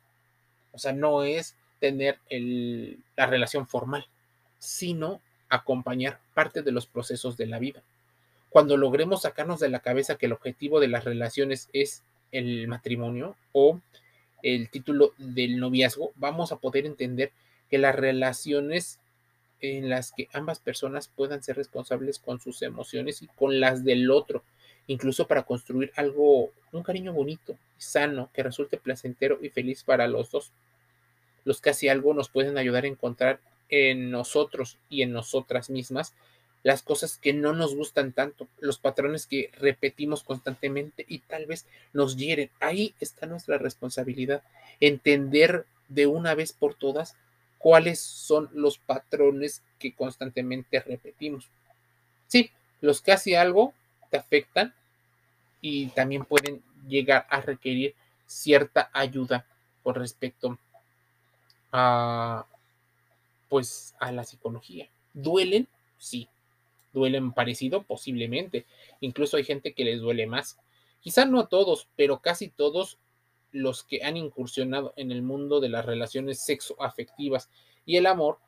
o 0.74 0.78
sea, 0.78 0.92
no 0.92 1.24
es 1.24 1.56
tener 1.80 2.20
la 3.16 3.28
relación 3.28 3.66
formal, 3.66 4.06
sino 4.60 5.22
acompañar 5.48 6.20
parte 6.34 6.64
de 6.64 6.74
los 6.74 6.86
procesos 6.86 7.38
de 7.38 7.46
la 7.46 7.60
vida. 7.60 7.82
Cuando 8.50 8.76
logremos 8.76 9.22
sacarnos 9.22 9.62
de 9.62 9.70
la 9.70 9.80
cabeza 9.80 10.18
que 10.18 10.26
el 10.26 10.34
objetivo 10.34 10.82
de 10.82 10.90
las 10.90 11.06
relaciones 11.06 11.70
es 11.72 12.04
el 12.34 12.68
matrimonio 12.68 13.38
o 13.54 13.80
el 14.44 14.70
título 14.70 15.14
del 15.18 15.62
noviazgo, 15.62 16.12
vamos 16.18 16.52
a 16.52 16.58
poder 16.58 16.86
entender 16.86 17.32
que 17.70 17.78
las 17.78 17.96
relaciones 17.96 19.00
en 19.62 19.90
las 19.90 20.12
que 20.12 20.28
ambas 20.34 20.60
personas 20.60 21.08
puedan 21.08 21.42
ser 21.42 21.58
responsables 21.58 22.20
con 22.20 22.40
sus 22.40 22.62
emociones 22.62 23.22
y 23.22 23.28
con 23.28 23.60
las 23.60 23.84
del 23.84 24.12
otro, 24.12 24.44
incluso 24.88 25.28
para 25.28 25.44
construir 25.44 25.92
algo, 25.96 26.52
un 26.72 26.84
cariño 26.84 27.14
bonito, 27.14 27.58
sano, 27.78 28.30
que 28.34 28.44
resulte 28.44 28.78
placentero 28.78 29.40
y 29.42 29.50
feliz 29.50 29.84
para 29.84 30.08
los 30.08 30.32
dos. 30.32 30.52
Los 31.44 31.62
casi 31.62 31.90
algo 31.90 32.14
nos 32.14 32.30
pueden 32.30 32.58
ayudar 32.58 32.84
a 32.84 32.88
encontrar 32.88 33.40
en 33.70 34.12
nosotros 34.12 34.78
y 34.90 35.02
en 35.02 35.12
nosotras 35.12 35.70
mismas 35.70 36.14
las 36.64 36.82
cosas 36.82 37.18
que 37.18 37.34
no 37.34 37.54
nos 37.54 37.76
gustan 37.76 38.12
tanto, 38.12 38.48
los 38.60 38.78
patrones 38.78 39.26
que 39.26 39.52
repetimos 39.58 40.24
constantemente 40.24 41.06
y 41.08 41.20
tal 41.20 41.46
vez 41.46 41.66
nos 41.94 42.18
hieren. 42.18 42.50
Ahí 42.60 42.94
está 43.00 43.26
nuestra 43.26 43.58
responsabilidad, 43.58 44.44
entender 44.80 45.66
de 45.88 46.08
una 46.08 46.36
vez 46.36 46.52
por 46.52 46.74
todas 46.74 47.16
cuáles 47.58 48.00
son 48.00 48.50
los 48.54 48.78
patrones 48.78 49.64
que 49.80 49.94
constantemente 49.94 50.80
repetimos. 50.80 51.48
Sí, 52.28 52.52
los 52.82 53.02
que 53.02 53.12
hace 53.12 53.38
algo 53.38 53.74
te 54.10 54.18
afectan 54.18 54.74
y 55.62 55.88
también 55.88 56.26
pueden 56.26 56.62
llegar 56.88 57.26
a 57.30 57.42
requerir 57.42 57.96
cierta 58.26 58.90
ayuda 58.94 59.46
con 59.84 59.96
respecto 59.96 60.58
a 61.72 62.46
pues 63.50 63.96
a 64.00 64.12
la 64.12 64.24
psicología. 64.24 64.90
¿Duelen? 65.14 65.68
Sí. 65.98 66.28
¿Duelen 66.94 67.32
parecido? 67.32 67.84
Posiblemente. 67.84 68.66
Incluso 69.00 69.38
hay 69.38 69.44
gente 69.44 69.74
que 69.74 69.86
les 69.86 70.02
duele 70.02 70.28
más. 70.28 70.58
Quizá 71.02 71.26
no 71.26 71.40
a 71.40 71.48
todos, 71.48 71.88
pero 71.96 72.20
casi 72.20 72.50
todos 72.50 72.98
los 73.52 73.84
que 73.84 74.04
han 74.04 74.18
incursionado 74.18 74.94
en 74.98 75.12
el 75.12 75.22
mundo 75.22 75.60
de 75.60 75.70
las 75.70 75.86
relaciones 75.86 76.44
sexoafectivas 76.44 77.50
y 77.86 77.98
el 77.98 78.06
amor 78.06 78.40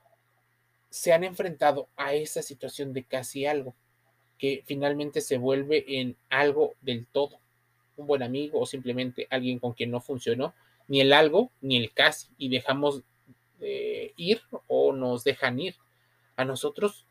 se 0.90 1.14
han 1.14 1.24
enfrentado 1.24 1.88
a 1.96 2.14
esa 2.14 2.42
situación 2.42 2.94
de 2.94 3.04
casi 3.04 3.46
algo, 3.46 3.76
que 4.38 4.64
finalmente 4.66 5.22
se 5.22 5.38
vuelve 5.38 5.86
en 5.88 6.18
algo 6.30 6.76
del 6.82 7.06
todo. 7.06 7.40
Un 7.96 8.08
buen 8.08 8.24
amigo 8.24 8.60
o 8.60 8.66
simplemente 8.66 9.28
alguien 9.30 9.60
con 9.60 9.74
quien 9.74 9.92
no 9.92 10.02
funcionó 10.02 10.54
ni 10.88 11.02
el 11.02 11.14
algo 11.14 11.52
ni 11.62 11.78
el 11.78 11.94
casi 11.94 12.30
y 12.38 12.50
dejamos 12.50 13.04
de 13.60 14.14
ir 14.18 14.42
o 14.68 14.94
nos 14.94 15.24
dejan 15.24 15.60
ir. 15.60 15.76
A 16.36 16.46
nosotros 16.46 17.06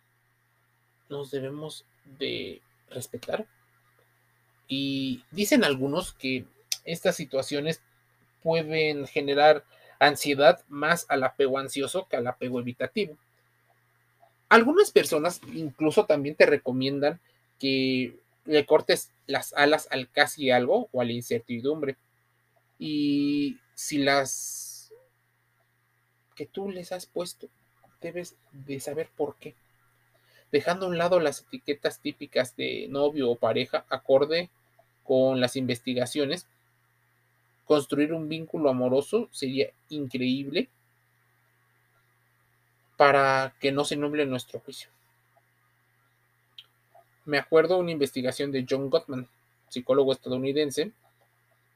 nos 1.08 1.30
debemos 1.30 1.86
de 2.18 2.60
respetar. 2.90 3.46
Y 4.66 5.22
dicen 5.30 5.64
algunos 5.64 6.12
que 6.12 6.44
estas 6.92 7.16
situaciones 7.16 7.80
pueden 8.42 9.06
generar 9.06 9.64
ansiedad 9.98 10.62
más 10.68 11.06
al 11.08 11.24
apego 11.24 11.58
ansioso 11.58 12.06
que 12.08 12.16
al 12.16 12.26
apego 12.26 12.60
evitativo. 12.60 13.16
Algunas 14.48 14.90
personas 14.90 15.40
incluso 15.52 16.06
también 16.06 16.34
te 16.34 16.46
recomiendan 16.46 17.20
que 17.58 18.14
le 18.46 18.64
cortes 18.64 19.10
las 19.26 19.52
alas 19.52 19.88
al 19.90 20.08
casi 20.10 20.50
algo 20.50 20.88
o 20.92 21.00
a 21.00 21.04
la 21.04 21.12
incertidumbre. 21.12 21.96
Y 22.78 23.58
si 23.74 23.98
las 23.98 24.90
que 26.34 26.46
tú 26.46 26.70
les 26.70 26.92
has 26.92 27.06
puesto, 27.06 27.48
debes 28.00 28.36
de 28.52 28.80
saber 28.80 29.10
por 29.16 29.36
qué. 29.36 29.54
Dejando 30.50 30.86
a 30.86 30.88
un 30.88 30.96
lado 30.96 31.20
las 31.20 31.40
etiquetas 31.40 32.00
típicas 32.00 32.56
de 32.56 32.86
novio 32.88 33.30
o 33.30 33.36
pareja 33.36 33.84
acorde 33.90 34.48
con 35.04 35.40
las 35.40 35.56
investigaciones, 35.56 36.46
construir 37.68 38.14
un 38.14 38.30
vínculo 38.30 38.70
amoroso 38.70 39.28
sería 39.30 39.70
increíble 39.90 40.70
para 42.96 43.54
que 43.60 43.70
no 43.70 43.84
se 43.84 43.94
nuble 43.94 44.24
nuestro 44.24 44.58
juicio. 44.60 44.88
Me 47.26 47.36
acuerdo 47.36 47.76
una 47.76 47.90
investigación 47.90 48.50
de 48.50 48.64
John 48.68 48.88
Gottman, 48.88 49.28
psicólogo 49.68 50.12
estadounidense, 50.12 50.92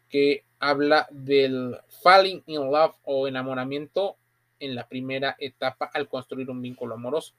que 0.09 0.45
habla 0.59 1.07
del 1.11 1.77
falling 2.03 2.43
in 2.47 2.71
love 2.73 2.95
o 3.05 3.29
enamoramiento 3.29 4.17
en 4.61 4.75
la 4.75 4.89
primera 4.89 5.37
etapa 5.39 5.91
al 5.93 6.09
construir 6.09 6.49
un 6.49 6.63
vínculo 6.63 6.95
amoroso. 6.95 7.35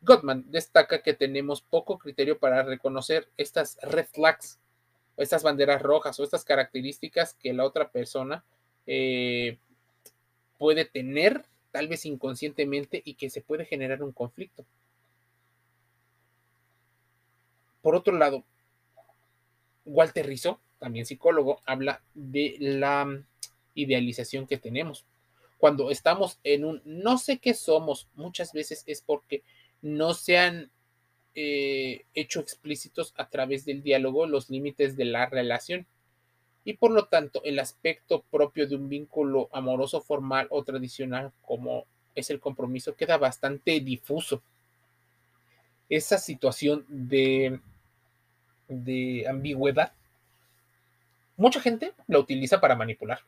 Gottman 0.00 0.50
destaca 0.50 1.00
que 1.00 1.14
tenemos 1.14 1.62
poco 1.62 1.96
criterio 1.96 2.40
para 2.40 2.64
reconocer 2.64 3.28
estas 3.36 3.78
red 3.82 4.06
flags 4.06 4.58
estas 5.22 5.42
banderas 5.42 5.82
rojas 5.82 6.18
o 6.18 6.24
estas 6.24 6.44
características 6.44 7.34
que 7.34 7.52
la 7.52 7.64
otra 7.64 7.90
persona 7.90 8.44
eh, 8.86 9.58
puede 10.58 10.84
tener, 10.84 11.44
tal 11.70 11.88
vez 11.88 12.06
inconscientemente, 12.06 13.02
y 13.04 13.14
que 13.14 13.30
se 13.30 13.40
puede 13.40 13.64
generar 13.64 14.02
un 14.02 14.12
conflicto. 14.12 14.64
Por 17.82 17.94
otro 17.94 18.16
lado, 18.16 18.44
Walter 19.84 20.26
Rizzo, 20.26 20.60
también 20.78 21.06
psicólogo, 21.06 21.62
habla 21.64 22.02
de 22.14 22.56
la 22.60 23.24
idealización 23.74 24.46
que 24.46 24.58
tenemos. 24.58 25.04
Cuando 25.58 25.90
estamos 25.90 26.38
en 26.44 26.64
un 26.64 26.82
no 26.84 27.18
sé 27.18 27.38
qué 27.38 27.54
somos, 27.54 28.08
muchas 28.14 28.52
veces 28.52 28.84
es 28.86 29.02
porque 29.02 29.42
no 29.80 30.14
se 30.14 30.38
han 30.38 30.70
eh, 31.40 32.04
hecho 32.16 32.40
explícitos 32.40 33.14
a 33.16 33.28
través 33.28 33.64
del 33.64 33.80
diálogo 33.80 34.26
los 34.26 34.50
límites 34.50 34.96
de 34.96 35.04
la 35.04 35.26
relación 35.26 35.86
y 36.64 36.72
por 36.72 36.90
lo 36.90 37.04
tanto 37.04 37.40
el 37.44 37.60
aspecto 37.60 38.24
propio 38.28 38.66
de 38.66 38.74
un 38.74 38.88
vínculo 38.88 39.48
amoroso 39.52 40.00
formal 40.00 40.48
o 40.50 40.64
tradicional 40.64 41.30
como 41.42 41.84
es 42.16 42.30
el 42.30 42.40
compromiso 42.40 42.96
queda 42.96 43.18
bastante 43.18 43.78
difuso. 43.78 44.42
Esa 45.88 46.18
situación 46.18 46.84
de, 46.88 47.60
de 48.66 49.24
ambigüedad, 49.28 49.92
mucha 51.36 51.60
gente 51.60 51.92
lo 52.08 52.18
utiliza 52.18 52.60
para 52.60 52.74
manipular. 52.74 53.20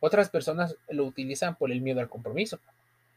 Otras 0.00 0.28
personas 0.28 0.76
lo 0.90 1.06
utilizan 1.06 1.56
por 1.56 1.72
el 1.72 1.80
miedo 1.80 2.00
al 2.00 2.10
compromiso. 2.10 2.60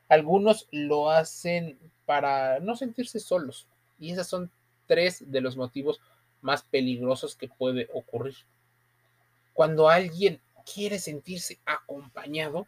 Algunos 0.07 0.69
lo 0.71 1.11
hacen 1.11 1.77
para 2.05 2.61
no 2.61 2.77
sentirse 2.77 3.19
solos. 3.19 3.67
Y 4.01 4.11
esos 4.11 4.27
son 4.27 4.51
tres 4.87 5.31
de 5.31 5.39
los 5.39 5.55
motivos 5.55 6.01
más 6.41 6.63
peligrosos 6.63 7.35
que 7.35 7.47
puede 7.47 7.87
ocurrir. 7.93 8.35
Cuando 9.53 9.87
alguien 9.87 10.41
quiere 10.73 10.99
sentirse 10.99 11.59
acompañado 11.65 12.67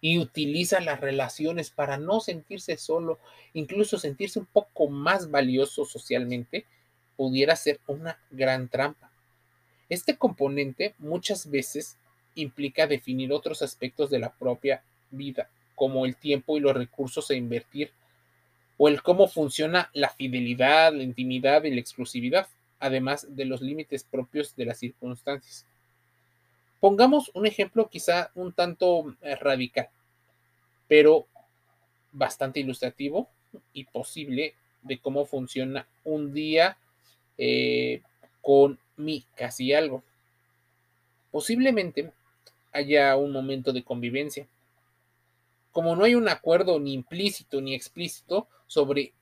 y 0.00 0.18
utiliza 0.18 0.80
las 0.80 1.00
relaciones 1.00 1.70
para 1.70 1.98
no 1.98 2.20
sentirse 2.20 2.76
solo, 2.76 3.18
incluso 3.52 3.98
sentirse 3.98 4.38
un 4.38 4.46
poco 4.46 4.88
más 4.88 5.30
valioso 5.30 5.84
socialmente, 5.84 6.66
pudiera 7.16 7.56
ser 7.56 7.80
una 7.86 8.18
gran 8.30 8.68
trampa. 8.68 9.10
Este 9.88 10.16
componente 10.16 10.94
muchas 10.98 11.50
veces 11.50 11.96
implica 12.34 12.86
definir 12.86 13.32
otros 13.32 13.62
aspectos 13.62 14.10
de 14.10 14.18
la 14.18 14.32
propia 14.32 14.82
vida, 15.10 15.50
como 15.74 16.04
el 16.04 16.16
tiempo 16.16 16.56
y 16.56 16.60
los 16.60 16.74
recursos 16.74 17.30
a 17.30 17.34
invertir, 17.34 17.92
o 18.76 18.88
el 18.88 19.02
cómo 19.02 19.28
funciona 19.28 19.90
la 19.92 20.10
fidelidad, 20.10 20.92
la 20.92 21.02
intimidad 21.02 21.64
y 21.64 21.70
la 21.70 21.80
exclusividad, 21.80 22.48
además 22.80 23.26
de 23.36 23.44
los 23.44 23.62
límites 23.62 24.04
propios 24.04 24.56
de 24.56 24.64
las 24.64 24.78
circunstancias. 24.78 25.66
Pongamos 26.80 27.30
un 27.34 27.46
ejemplo 27.46 27.88
quizá 27.88 28.30
un 28.34 28.52
tanto 28.52 29.16
eh, 29.22 29.36
radical, 29.36 29.88
pero 30.88 31.26
bastante 32.12 32.60
ilustrativo 32.60 33.28
y 33.72 33.84
posible 33.84 34.54
de 34.82 34.98
cómo 34.98 35.24
funciona 35.24 35.86
un 36.04 36.34
día 36.34 36.76
eh, 37.38 38.02
con 38.42 38.78
mi 38.96 39.24
casi 39.34 39.72
algo. 39.72 40.02
Posiblemente 41.30 42.12
haya 42.72 43.16
un 43.16 43.32
momento 43.32 43.72
de 43.72 43.82
convivencia. 43.82 44.46
Como 45.74 45.96
no 45.96 46.04
hay 46.04 46.14
un 46.14 46.28
acuerdo 46.28 46.78
ni 46.78 46.92
implícito 46.92 47.60
ni 47.60 47.74
explícito 47.74 48.46
sobre 48.68 49.12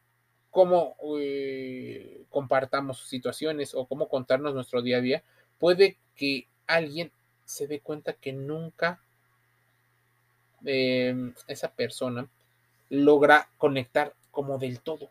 cómo 0.50 0.96
eh, 1.18 2.24
compartamos 2.28 3.08
situaciones 3.08 3.74
o 3.74 3.86
cómo 3.86 4.10
contarnos 4.10 4.52
nuestro 4.52 4.82
día 4.82 4.98
a 4.98 5.00
día, 5.00 5.24
puede 5.58 5.96
que 6.14 6.46
alguien 6.66 7.10
se 7.46 7.66
dé 7.66 7.80
cuenta 7.80 8.12
que 8.12 8.34
nunca 8.34 9.00
em, 10.62 11.32
esa 11.46 11.72
persona 11.72 12.28
logra 12.90 13.48
conectar 13.56 14.12
como 14.30 14.58
del 14.58 14.80
todo. 14.80 15.08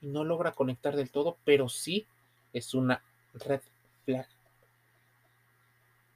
No 0.00 0.24
logra 0.24 0.52
conectar 0.52 0.96
del 0.96 1.10
todo, 1.10 1.36
pero 1.44 1.68
sí 1.68 2.06
es 2.54 2.72
una 2.72 3.02
red 3.34 3.60
flag. 4.06 4.26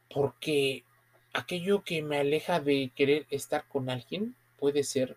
Porque 0.08 0.84
aquello 1.34 1.82
que 1.84 2.00
me 2.00 2.16
aleja 2.16 2.58
de 2.58 2.90
querer 2.96 3.26
estar 3.28 3.68
con 3.68 3.90
alguien 3.90 4.34
puede 4.62 4.84
ser 4.84 5.16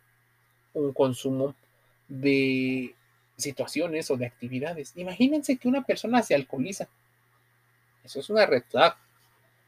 un 0.74 0.92
consumo 0.92 1.54
de 2.08 2.96
situaciones 3.38 4.10
o 4.10 4.18
de 4.18 4.26
actividades. 4.26 4.94
Imagínense 4.96 5.58
que 5.58 5.68
una 5.68 5.84
persona 5.84 6.24
se 6.24 6.34
alcoholiza. 6.34 6.90
Eso 8.04 8.20
es 8.22 8.32
una 8.32 8.48
red 8.48 8.64
flag 8.68 8.96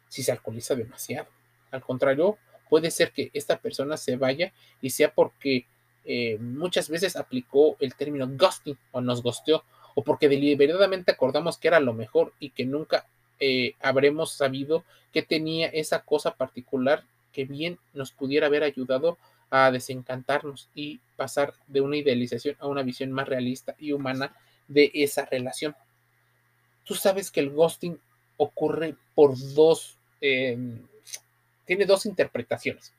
si 0.09 0.23
se 0.23 0.31
alcoholiza 0.31 0.73
demasiado. 0.73 1.27
Al 1.69 1.81
contrario, 1.81 2.39
puede 2.71 2.89
ser 2.89 3.11
que 3.11 3.29
esta 3.35 3.59
persona 3.59 3.97
se 3.97 4.15
vaya 4.15 4.51
y 4.81 4.89
sea 4.89 5.13
porque 5.13 5.67
eh, 6.05 6.39
muchas 6.39 6.89
veces 6.89 7.15
aplicó 7.15 7.77
el 7.79 7.93
término 7.93 8.27
ghosting 8.27 8.79
o 8.93 8.99
nos 8.99 9.21
gosteó 9.21 9.63
o 9.93 10.03
porque 10.03 10.27
deliberadamente 10.27 11.11
acordamos 11.11 11.59
que 11.59 11.67
era 11.67 11.79
lo 11.79 11.93
mejor 11.93 12.33
y 12.39 12.49
que 12.49 12.65
nunca 12.65 13.05
eh, 13.39 13.75
habremos 13.79 14.31
sabido 14.31 14.83
que 15.13 15.21
tenía 15.21 15.67
esa 15.67 15.99
cosa 15.99 16.33
particular 16.33 17.03
que 17.31 17.45
bien 17.45 17.77
nos 17.93 18.11
pudiera 18.11 18.47
haber 18.47 18.63
ayudado 18.63 19.19
a 19.49 19.71
desencantarnos 19.71 20.69
y 20.75 20.99
pasar 21.15 21.53
de 21.67 21.81
una 21.81 21.97
idealización 21.97 22.55
a 22.59 22.67
una 22.67 22.83
visión 22.83 23.11
más 23.11 23.27
realista 23.27 23.75
y 23.79 23.91
humana 23.91 24.35
de 24.67 24.91
esa 24.93 25.25
relación. 25.25 25.75
Tú 26.83 26.95
sabes 26.95 27.31
que 27.31 27.39
el 27.39 27.51
ghosting 27.51 27.99
ocurre 28.37 28.95
por 29.15 29.35
dos 29.53 29.97
Em, 30.21 30.87
tiene 31.65 31.85
dos 31.85 32.05
interpretaciones. 32.05 32.93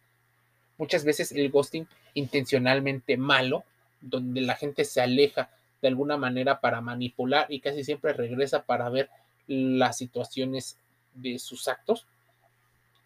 Muchas 0.76 1.04
veces 1.04 1.32
el 1.32 1.50
ghosting 1.50 1.86
intencionalmente 2.14 3.16
malo, 3.16 3.64
donde 4.00 4.40
la 4.40 4.54
gente 4.54 4.84
se 4.84 5.00
aleja 5.00 5.50
de 5.82 5.88
alguna 5.88 6.16
manera 6.16 6.60
para 6.60 6.80
manipular 6.80 7.46
y 7.48 7.60
casi 7.60 7.82
siempre 7.82 8.12
regresa 8.12 8.62
para 8.62 8.88
ver 8.88 9.08
las 9.46 9.96
situaciones 9.96 10.76
de 11.14 11.38
sus 11.38 11.66
actos. 11.68 12.06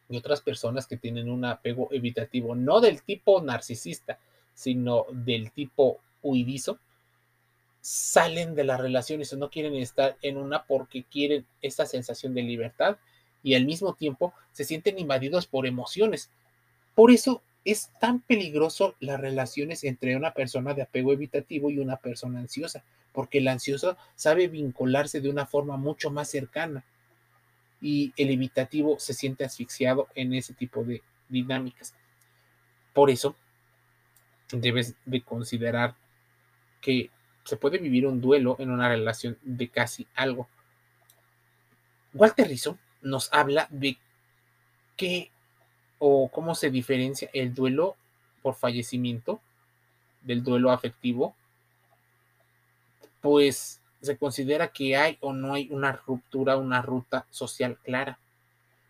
Y 0.08 0.16
otras 0.16 0.40
personas 0.40 0.86
que 0.86 0.96
tienen 0.96 1.30
un 1.30 1.44
apego 1.44 1.88
evitativo, 1.92 2.54
no 2.54 2.80
del 2.80 3.02
tipo 3.02 3.40
narcisista, 3.40 4.18
sino 4.54 5.06
del 5.10 5.52
tipo 5.52 6.00
huidizo, 6.22 6.78
salen 7.80 8.54
de 8.54 8.64
las 8.64 8.80
relaciones 8.80 9.32
o 9.32 9.36
no 9.36 9.50
quieren 9.50 9.74
estar 9.74 10.16
en 10.22 10.36
una 10.36 10.64
porque 10.64 11.04
quieren 11.04 11.46
esta 11.62 11.84
sensación 11.84 12.32
de 12.32 12.42
libertad 12.42 12.96
y 13.42 13.54
al 13.54 13.64
mismo 13.64 13.94
tiempo 13.94 14.32
se 14.52 14.64
sienten 14.64 14.98
invadidos 14.98 15.46
por 15.46 15.66
emociones. 15.66 16.30
Por 16.94 17.10
eso 17.10 17.42
es 17.64 17.90
tan 18.00 18.20
peligroso 18.20 18.94
las 19.00 19.20
relaciones 19.20 19.82
entre 19.84 20.16
una 20.16 20.32
persona 20.32 20.74
de 20.74 20.82
apego 20.82 21.12
evitativo 21.12 21.70
y 21.70 21.78
una 21.78 21.96
persona 21.96 22.38
ansiosa, 22.38 22.84
porque 23.12 23.38
el 23.38 23.48
ansioso 23.48 23.96
sabe 24.14 24.48
vincularse 24.48 25.20
de 25.20 25.28
una 25.28 25.46
forma 25.46 25.76
mucho 25.76 26.10
más 26.10 26.28
cercana 26.30 26.84
y 27.82 28.14
el 28.16 28.30
evitativo 28.30 28.98
se 29.00 29.12
siente 29.12 29.44
asfixiado 29.44 30.08
en 30.14 30.32
ese 30.32 30.54
tipo 30.54 30.84
de 30.84 31.02
dinámicas. 31.28 31.94
Por 32.94 33.10
eso 33.10 33.34
debes 34.52 34.94
de 35.04 35.22
considerar 35.22 35.96
que 36.80 37.10
se 37.44 37.56
puede 37.56 37.78
vivir 37.78 38.06
un 38.06 38.20
duelo 38.20 38.56
en 38.60 38.70
una 38.70 38.88
relación 38.88 39.36
de 39.42 39.68
casi 39.68 40.06
algo. 40.14 40.48
Walter 42.14 42.46
Rizzo 42.46 42.78
nos 43.00 43.32
habla 43.32 43.66
de 43.70 43.98
qué 44.96 45.32
o 45.98 46.28
cómo 46.28 46.54
se 46.54 46.70
diferencia 46.70 47.28
el 47.32 47.52
duelo 47.52 47.96
por 48.42 48.54
fallecimiento 48.54 49.40
del 50.22 50.44
duelo 50.44 50.70
afectivo, 50.70 51.34
pues 53.20 53.81
se 54.02 54.16
considera 54.16 54.68
que 54.68 54.96
hay 54.96 55.16
o 55.20 55.32
no 55.32 55.54
hay 55.54 55.68
una 55.70 55.92
ruptura, 55.92 56.56
una 56.56 56.82
ruta 56.82 57.26
social 57.30 57.78
clara. 57.78 58.18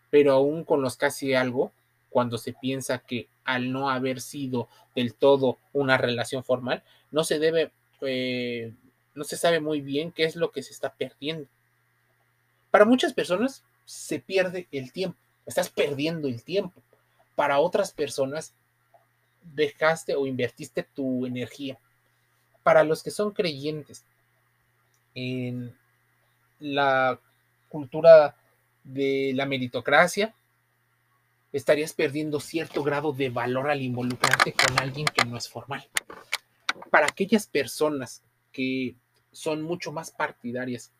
Pero 0.09 0.33
aún 0.33 0.63
con 0.63 0.81
los 0.81 0.97
casi 0.97 1.35
algo, 1.35 1.71
cuando 2.09 2.37
se 2.37 2.53
piensa 2.53 2.99
que 2.99 3.27
al 3.43 3.71
no 3.71 3.89
haber 3.89 4.21
sido 4.21 4.67
del 4.95 5.13
todo 5.13 5.57
una 5.71 5.97
relación 5.97 6.43
formal, 6.43 6.83
no 7.11 7.23
se 7.23 7.39
debe, 7.39 7.71
eh, 8.01 8.73
no 9.15 9.23
se 9.23 9.37
sabe 9.37 9.59
muy 9.59 9.81
bien 9.81 10.11
qué 10.11 10.23
es 10.23 10.35
lo 10.35 10.51
que 10.51 10.63
se 10.63 10.71
está 10.71 10.93
perdiendo. 10.93 11.47
Para 12.71 12.85
muchas 12.85 13.13
personas, 13.13 13.63
se 13.85 14.19
pierde 14.19 14.67
el 14.71 14.91
tiempo, 14.91 15.17
estás 15.45 15.69
perdiendo 15.69 16.27
el 16.27 16.43
tiempo. 16.43 16.81
Para 17.35 17.59
otras 17.59 17.91
personas, 17.91 18.53
dejaste 19.43 20.15
o 20.15 20.25
invertiste 20.25 20.83
tu 20.83 21.25
energía. 21.25 21.77
Para 22.63 22.83
los 22.83 23.03
que 23.03 23.11
son 23.11 23.31
creyentes 23.31 24.05
en 25.15 25.75
la 26.59 27.19
cultura 27.69 28.35
de 28.83 29.31
la 29.35 29.45
meritocracia, 29.45 30.33
estarías 31.51 31.93
perdiendo 31.93 32.39
cierto 32.39 32.83
grado 32.83 33.13
de 33.13 33.29
valor 33.29 33.69
al 33.69 33.81
involucrarte 33.81 34.53
con 34.53 34.79
alguien 34.79 35.05
que 35.05 35.25
no 35.25 35.37
es 35.37 35.47
formal. 35.47 35.87
Para 36.89 37.07
aquellas 37.07 37.47
personas 37.47 38.23
que 38.51 38.95
son 39.31 39.61
mucho 39.61 39.91
más 39.91 40.11
partidarias 40.11 40.91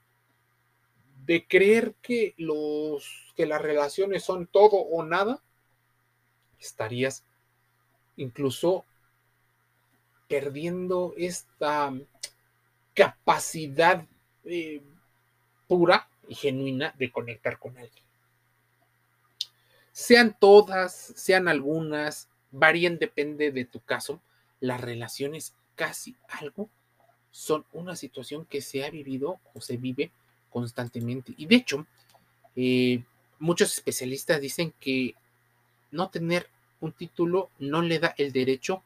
de 1.25 1.45
creer 1.47 1.95
que 2.01 2.33
los 2.37 3.33
que 3.35 3.45
las 3.45 3.61
relaciones 3.61 4.23
son 4.23 4.45
todo 4.47 4.75
o 4.77 5.03
nada, 5.03 5.41
estarías 6.59 7.23
incluso 8.17 8.85
perdiendo 10.27 11.13
esta 11.17 11.93
capacidad 12.93 14.05
eh, 14.45 14.81
pura 15.67 16.07
y 16.27 16.35
genuina 16.35 16.93
de 16.97 17.11
conectar 17.11 17.59
con 17.59 17.77
alguien. 17.77 18.03
Sean 19.91 20.35
todas, 20.39 21.13
sean 21.15 21.47
algunas, 21.47 22.27
varían, 22.51 22.97
depende 22.97 23.51
de 23.51 23.65
tu 23.65 23.79
caso. 23.79 24.21
Las 24.59 24.81
relaciones 24.81 25.53
casi 25.75 26.15
algo 26.27 26.69
son 27.31 27.65
una 27.73 27.95
situación 27.95 28.45
que 28.45 28.61
se 28.61 28.85
ha 28.85 28.89
vivido 28.89 29.39
o 29.53 29.61
se 29.61 29.77
vive 29.77 30.11
constantemente. 30.49 31.33
Y 31.37 31.47
de 31.47 31.55
hecho, 31.55 31.87
eh, 32.55 33.03
muchos 33.39 33.73
especialistas 33.73 34.39
dicen 34.39 34.73
que 34.79 35.15
no 35.91 36.09
tener 36.09 36.47
un 36.79 36.91
título 36.91 37.49
no 37.59 37.81
le 37.81 37.99
da 37.99 38.13
el 38.17 38.31
derecho 38.31 38.83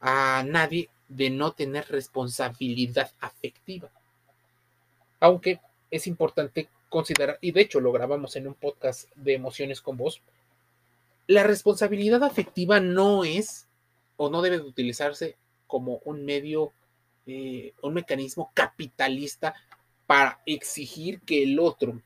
a 0.00 0.44
nadie 0.46 0.88
de 1.16 1.30
no 1.30 1.52
tener 1.52 1.86
responsabilidad 1.88 3.12
afectiva. 3.20 3.90
Aunque 5.20 5.60
es 5.90 6.06
importante 6.06 6.68
considerar, 6.88 7.38
y 7.40 7.52
de 7.52 7.60
hecho 7.60 7.80
lo 7.80 7.92
grabamos 7.92 8.36
en 8.36 8.48
un 8.48 8.54
podcast 8.54 9.10
de 9.14 9.34
emociones 9.34 9.80
con 9.80 9.96
vos, 9.96 10.20
la 11.26 11.42
responsabilidad 11.42 12.22
afectiva 12.24 12.80
no 12.80 13.24
es 13.24 13.66
o 14.16 14.30
no 14.30 14.42
debe 14.42 14.58
de 14.58 14.64
utilizarse 14.64 15.36
como 15.66 16.00
un 16.04 16.24
medio, 16.24 16.72
eh, 17.26 17.72
un 17.82 17.94
mecanismo 17.94 18.50
capitalista 18.54 19.54
para 20.06 20.40
exigir 20.46 21.20
que 21.20 21.44
el 21.44 21.58
otro 21.60 22.00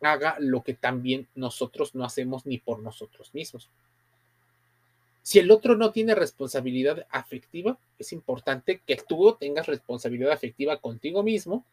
haga 0.00 0.36
lo 0.38 0.62
que 0.62 0.74
también 0.74 1.26
nosotros 1.34 1.94
no 1.94 2.04
hacemos 2.04 2.46
ni 2.46 2.58
por 2.58 2.80
nosotros 2.80 3.34
mismos. 3.34 3.68
Si 5.26 5.40
el 5.40 5.50
otro 5.50 5.74
no 5.74 5.90
tiene 5.90 6.14
responsabilidad 6.14 7.04
afectiva, 7.10 7.76
es 7.98 8.12
importante 8.12 8.80
que 8.86 8.94
tú 8.94 9.36
tengas 9.40 9.66
responsabilidad 9.66 10.30
afectiva 10.30 10.76
contigo 10.76 11.24
mismo 11.24 11.64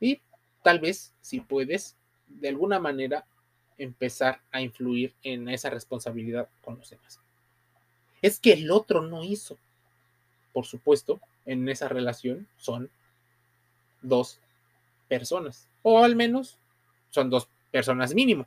y 0.00 0.22
tal 0.62 0.80
vez, 0.80 1.12
si 1.20 1.40
puedes, 1.40 1.96
de 2.28 2.48
alguna 2.48 2.78
manera 2.78 3.26
empezar 3.76 4.40
a 4.50 4.62
influir 4.62 5.12
en 5.22 5.50
esa 5.50 5.68
responsabilidad 5.68 6.48
con 6.64 6.78
los 6.78 6.88
demás. 6.88 7.20
Es 8.22 8.38
que 8.38 8.54
el 8.54 8.70
otro 8.70 9.02
no 9.02 9.22
hizo. 9.22 9.58
Por 10.54 10.64
supuesto, 10.64 11.20
en 11.44 11.68
esa 11.68 11.90
relación 11.90 12.48
son 12.56 12.88
dos 14.00 14.40
personas, 15.08 15.68
o 15.82 16.02
al 16.02 16.16
menos 16.16 16.56
son 17.10 17.28
dos 17.28 17.50
personas 17.70 18.14
mínimo. 18.14 18.46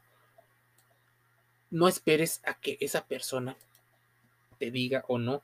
No 1.69 1.87
esperes 1.87 2.41
a 2.43 2.55
que 2.55 2.79
esa 2.81 3.05
persona 3.05 3.55
te 4.57 4.71
diga 4.71 5.03
o 5.07 5.17
no. 5.17 5.41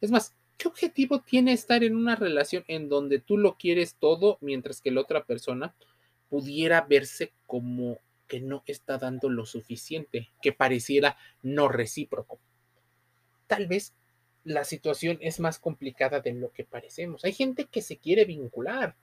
Es 0.00 0.10
más, 0.10 0.34
¿qué 0.56 0.68
objetivo 0.68 1.20
tiene 1.20 1.52
estar 1.52 1.84
en 1.84 1.96
una 1.96 2.16
relación 2.16 2.64
en 2.68 2.88
donde 2.88 3.18
tú 3.18 3.36
lo 3.36 3.56
quieres 3.56 3.94
todo 3.94 4.38
mientras 4.40 4.80
que 4.80 4.90
la 4.90 5.00
otra 5.00 5.24
persona 5.24 5.74
pudiera 6.28 6.82
verse 6.82 7.32
como 7.46 7.98
que 8.28 8.40
no 8.40 8.62
está 8.66 8.98
dando 8.98 9.28
lo 9.28 9.44
suficiente, 9.46 10.28
que 10.40 10.52
pareciera 10.52 11.16
no 11.42 11.68
recíproco? 11.68 12.38
Tal 13.46 13.66
vez 13.66 13.92
la 14.44 14.64
situación 14.64 15.18
es 15.20 15.40
más 15.40 15.58
complicada 15.58 16.20
de 16.20 16.32
lo 16.32 16.50
que 16.52 16.64
parecemos. 16.64 17.24
Hay 17.24 17.32
gente 17.32 17.66
que 17.66 17.82
se 17.82 17.96
quiere 17.96 18.24
vincular, 18.24 18.94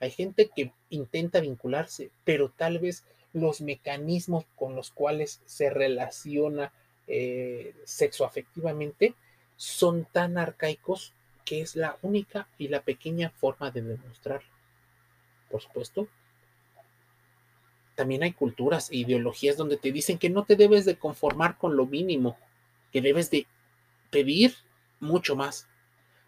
hay 0.00 0.10
gente 0.10 0.50
que 0.54 0.72
intenta 0.90 1.40
vincularse, 1.40 2.10
pero 2.24 2.50
tal 2.50 2.78
vez 2.78 3.04
los 3.32 3.60
mecanismos 3.60 4.44
con 4.54 4.76
los 4.76 4.90
cuales 4.90 5.40
se 5.44 5.70
relaciona 5.70 6.72
eh, 7.06 7.74
sexoafectivamente 7.84 9.14
son 9.56 10.06
tan 10.10 10.38
arcaicos 10.38 11.12
que 11.44 11.60
es 11.60 11.76
la 11.76 11.98
única 12.02 12.48
y 12.58 12.68
la 12.68 12.82
pequeña 12.82 13.30
forma 13.30 13.70
de 13.70 13.82
demostrarlo. 13.82 14.48
Por 15.50 15.60
supuesto, 15.60 16.08
también 17.94 18.22
hay 18.22 18.32
culturas 18.32 18.90
e 18.90 18.96
ideologías 18.96 19.56
donde 19.56 19.76
te 19.76 19.92
dicen 19.92 20.18
que 20.18 20.30
no 20.30 20.44
te 20.44 20.56
debes 20.56 20.84
de 20.84 20.96
conformar 20.96 21.58
con 21.58 21.76
lo 21.76 21.86
mínimo, 21.86 22.36
que 22.92 23.00
debes 23.00 23.30
de 23.30 23.46
pedir 24.10 24.54
mucho 25.00 25.36
más. 25.36 25.68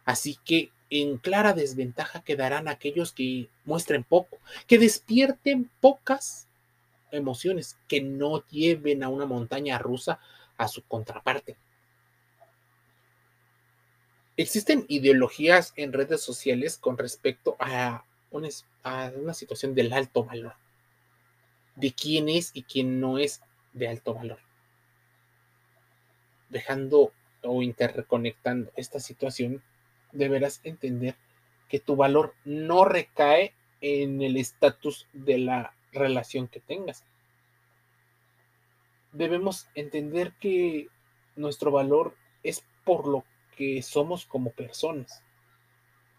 Así 0.05 0.39
que 0.45 0.71
en 0.91 1.19
clara 1.19 1.53
desventaja 1.53 2.23
quedarán 2.23 2.69
aquellos 2.69 3.13
que 3.13 3.49
muestren 3.65 4.05
poco, 4.05 4.39
que 4.67 4.79
despierten 4.79 5.71
pocas 5.81 6.47
emociones, 7.11 7.77
que 7.89 8.01
no 8.01 8.45
lleven 8.47 9.03
a 9.03 9.09
una 9.09 9.27
montaña 9.27 9.79
rusa 9.79 10.21
a 10.57 10.69
su 10.69 10.83
contraparte. 10.83 11.57
Existen 14.37 14.85
ideologías 14.89 15.73
en 15.77 15.93
redes 15.93 16.23
sociales 16.23 16.77
con 16.77 16.99
respecto 16.99 17.57
a 17.59 18.05
una, 18.31 19.33
situación 19.33 19.75
del 19.75 19.93
alto 19.95 20.25
valor, 20.25 20.55
de 21.75 21.93
quién 21.93 22.29
es 22.29 22.51
y 22.53 22.63
quién 22.63 23.01
no 23.01 23.19
es 23.19 23.41
de 23.73 23.89
alto 23.89 24.13
valor, 24.13 24.39
dejando 26.51 27.13
o 27.43 27.63
interconectando 27.63 28.73
esta 28.77 29.01
situación, 29.01 29.63
deberás 30.13 30.61
entender 30.65 31.17
que 31.69 31.81
tu 31.81 31.97
valor 31.97 32.35
no 32.45 32.85
recae 32.85 33.55
en 33.81 34.21
el 34.21 34.37
estatus 34.37 35.07
de 35.13 35.39
la 35.39 35.75
relación 35.93 36.49
que 36.49 36.61
tengas. 36.61 37.05
Debemos 39.17 39.69
entender 39.75 40.33
que 40.41 40.89
nuestro 41.37 41.71
valor 41.71 42.15
es 42.43 42.65
por 42.85 43.07
lo 43.07 43.25
que 43.57 43.83
somos 43.83 44.27
como 44.27 44.51
personas, 44.51 45.23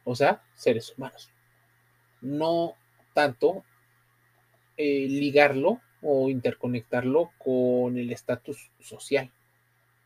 o 0.04 0.16
sea, 0.16 0.42
seres 0.56 0.94
humanos. 0.98 1.30
No 2.22 2.74
tanto 3.14 3.64
eh, 4.78 5.08
ligarlo 5.08 5.82
o 6.02 6.30
interconectarlo 6.30 7.32
con 7.38 7.98
el 7.98 8.12
estatus 8.12 8.72
social, 8.80 9.32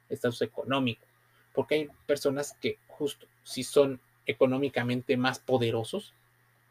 estatus 0.09 0.41
económico 0.41 1.05
porque 1.53 1.75
hay 1.75 1.89
personas 2.05 2.57
que 2.61 2.77
justo 2.87 3.27
si 3.43 3.63
son 3.63 3.99
económicamente 4.25 5.17
más 5.17 5.39
poderosos, 5.39 6.13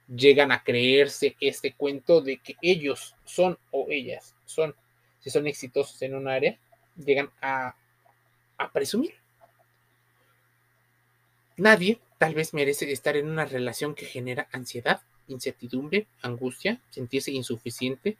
llegan 0.09 0.52
a 0.52 0.62
creerse 0.62 1.37
este 1.40 1.74
cuento 1.74 2.20
de 2.20 2.38
que 2.38 2.56
ellos 2.62 3.14
son 3.24 3.59
o 3.70 3.87
ellas 3.90 4.35
son, 4.44 4.74
si 5.20 5.30
son 5.30 5.46
exitosos 5.46 6.00
en 6.02 6.14
un 6.14 6.28
área, 6.28 6.59
llegan 6.96 7.30
a, 7.40 7.76
presumir. 8.72 9.14
Nadie 11.56 11.98
tal 12.18 12.35
vez 12.35 12.52
merece 12.52 12.90
estar 12.92 13.16
en 13.16 13.28
una 13.28 13.46
relación 13.46 13.94
que 13.94 14.04
genera 14.04 14.48
ansiedad, 14.52 15.00
incertidumbre, 15.28 16.06
angustia, 16.20 16.80
sentirse 16.90 17.30
insuficiente 17.30 18.18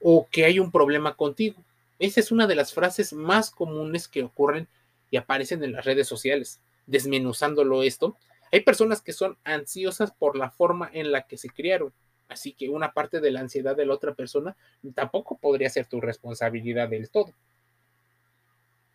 o 0.00 0.26
que 0.30 0.44
hay 0.44 0.58
un 0.58 0.72
problema 0.72 1.14
contigo. 1.14 1.62
Esa 2.00 2.18
es 2.20 2.32
una 2.32 2.48
de 2.48 2.56
las 2.56 2.72
frases 2.72 3.12
más 3.12 3.50
comunes 3.50 4.08
que 4.08 4.24
ocurren 4.24 4.66
y 5.10 5.16
aparecen 5.16 5.62
en 5.62 5.72
las 5.72 5.84
redes 5.84 6.08
sociales. 6.08 6.60
Desmenuzándolo 6.86 7.82
esto, 7.84 8.16
hay 8.50 8.60
personas 8.60 9.00
que 9.00 9.12
son 9.12 9.36
ansiosas 9.44 10.12
por 10.12 10.36
la 10.36 10.50
forma 10.50 10.90
en 10.92 11.12
la 11.12 11.22
que 11.22 11.36
se 11.36 11.50
criaron. 11.50 11.92
Así 12.28 12.52
que 12.52 12.68
una 12.68 12.92
parte 12.92 13.20
de 13.20 13.30
la 13.30 13.40
ansiedad 13.40 13.74
de 13.74 13.86
la 13.86 13.94
otra 13.94 14.14
persona 14.14 14.56
tampoco 14.94 15.38
podría 15.38 15.70
ser 15.70 15.86
tu 15.86 16.00
responsabilidad 16.00 16.88
del 16.88 17.10
todo. 17.10 17.32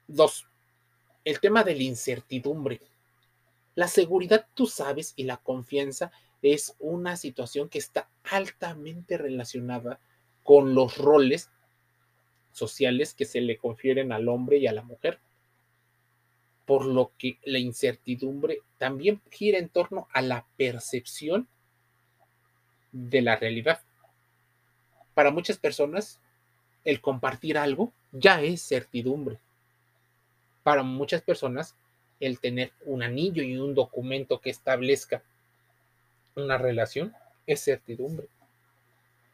Dos, 0.08 0.48
el 1.26 1.40
tema 1.40 1.64
de 1.64 1.76
la 1.76 1.84
incertidumbre. 1.84 2.80
La 3.76 3.88
seguridad, 3.88 4.46
tú 4.54 4.68
sabes, 4.68 5.14
y 5.16 5.24
la 5.24 5.38
confianza 5.38 6.12
es 6.44 6.76
una 6.80 7.16
situación 7.16 7.70
que 7.70 7.80
está 7.80 8.08
altamente 8.30 9.18
relacionada 9.18 10.00
con 10.44 10.76
los 10.76 10.98
roles 10.98 11.50
sociales 12.52 13.16
que 13.16 13.26
se 13.26 13.42
le 13.42 13.58
confieren 13.58 14.12
al 14.12 14.30
hombre 14.30 14.58
y 14.58 14.68
a 14.68 14.74
la 14.74 14.84
mujer 14.84 15.20
por 16.66 16.86
lo 16.86 17.12
que 17.18 17.40
la 17.44 17.60
incertidumbre 17.60 18.60
también 18.78 19.22
gira 19.30 19.58
en 19.58 19.70
torno 19.70 20.08
a 20.14 20.22
la 20.22 20.46
percepción 20.58 21.48
de 22.94 23.22
la 23.22 23.36
realidad. 23.36 23.82
Para 25.14 25.32
muchas 25.32 25.58
personas, 25.58 26.22
el 26.86 27.02
compartir 27.02 27.58
algo 27.58 27.92
ya 28.14 28.42
es 28.42 28.66
certidumbre. 28.66 29.40
Para 30.64 30.84
muchas 30.84 31.22
personas, 31.22 31.76
el 32.22 32.40
tener 32.40 32.72
un 32.86 33.04
anillo 33.04 33.44
y 33.44 33.58
un 33.58 33.76
documento 33.76 34.40
que 34.40 34.50
establezca 34.50 35.22
una 36.36 36.58
relación 36.58 37.14
es 37.46 37.62
certidumbre. 37.62 38.28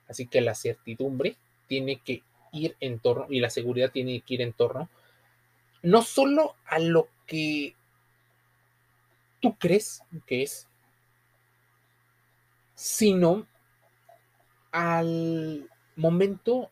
Así 0.07 0.25
que 0.25 0.41
la 0.41 0.55
certidumbre 0.55 1.37
tiene 1.67 1.97
que 1.97 2.23
ir 2.51 2.75
en 2.79 2.97
torno 2.97 3.27
y 3.29 3.39
la 3.39 3.51
seguridad 3.51 3.91
tiene 3.91 4.21
que 4.21 4.33
ir 4.33 4.41
en 4.41 4.53
torno 4.53 4.89
no 5.81 6.01
solo 6.01 6.55
a 6.65 6.79
lo 6.79 7.07
que 7.25 7.75
tú 9.39 9.55
crees 9.57 10.03
que 10.25 10.43
es, 10.43 10.67
sino 12.79 13.45
al 14.71 15.69
momento 15.97 16.71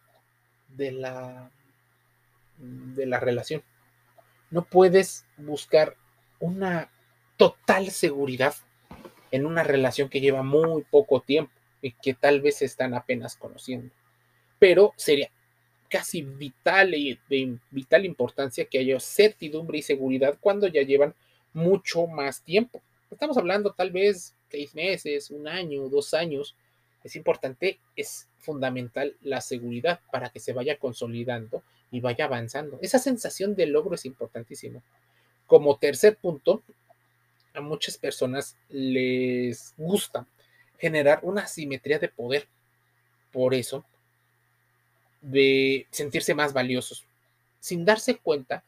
de 0.70 0.94
la, 0.94 1.52
de 2.58 3.06
la 3.06 3.20
relación. 3.20 3.62
No 4.50 4.64
puedes 4.64 5.26
buscar 5.36 5.98
una 6.40 6.90
total 7.36 7.92
seguridad 7.92 8.56
en 9.32 9.46
una 9.46 9.64
relación 9.64 10.08
que 10.08 10.22
lleva 10.22 10.44
muy 10.44 10.84
poco 10.84 11.20
tiempo 11.20 11.52
y 11.82 11.92
que 11.92 12.14
tal 12.14 12.40
vez 12.40 12.62
están 12.62 12.94
apenas 12.94 13.36
conociendo. 13.36 13.94
Pero 14.60 14.94
sería 14.96 15.30
casi 15.90 16.22
vital 16.22 16.94
y 16.94 17.20
de 17.28 17.58
vital 17.70 18.06
importancia 18.06 18.64
que 18.64 18.80
haya 18.80 18.98
certidumbre 19.02 19.80
y 19.80 19.82
seguridad 19.82 20.38
cuando 20.40 20.68
ya 20.68 20.84
llevan 20.84 21.14
mucho 21.52 22.08
más 22.08 22.42
tiempo. 22.44 22.82
Estamos 23.12 23.38
hablando 23.38 23.74
tal 23.74 23.92
vez 23.92 24.37
seis 24.50 24.76
meses, 24.76 25.32
un 25.32 25.48
año, 25.48 25.90
dos 25.90 26.14
años. 26.14 26.56
Es 27.04 27.16
importante, 27.16 27.80
es 27.96 28.28
fundamental 28.40 29.16
la 29.22 29.42
seguridad 29.42 30.00
para 30.12 30.30
que 30.30 30.40
se 30.40 30.54
vaya 30.54 30.78
consolidando 30.78 31.64
y 31.92 32.02
vaya 32.02 32.26
avanzando. 32.26 32.80
Esa 32.82 33.00
sensación 33.00 33.56
de 33.56 33.68
logro 33.68 33.96
es 33.96 34.06
importantísimo. 34.06 34.84
Como 35.46 35.78
tercer 35.78 36.18
punto, 36.18 36.64
a 37.54 37.62
muchas 37.62 37.98
personas 37.98 38.58
les 38.70 39.74
gusta 39.78 40.28
generar 40.78 41.20
una 41.24 41.48
simetría 41.48 42.00
de 42.00 42.10
poder. 42.10 42.48
Por 43.32 43.54
eso, 43.54 43.86
de 45.22 45.88
sentirse 45.92 46.34
más 46.34 46.54
valiosos. 46.54 47.06
Sin 47.60 47.86
darse 47.86 48.18
cuenta, 48.18 48.64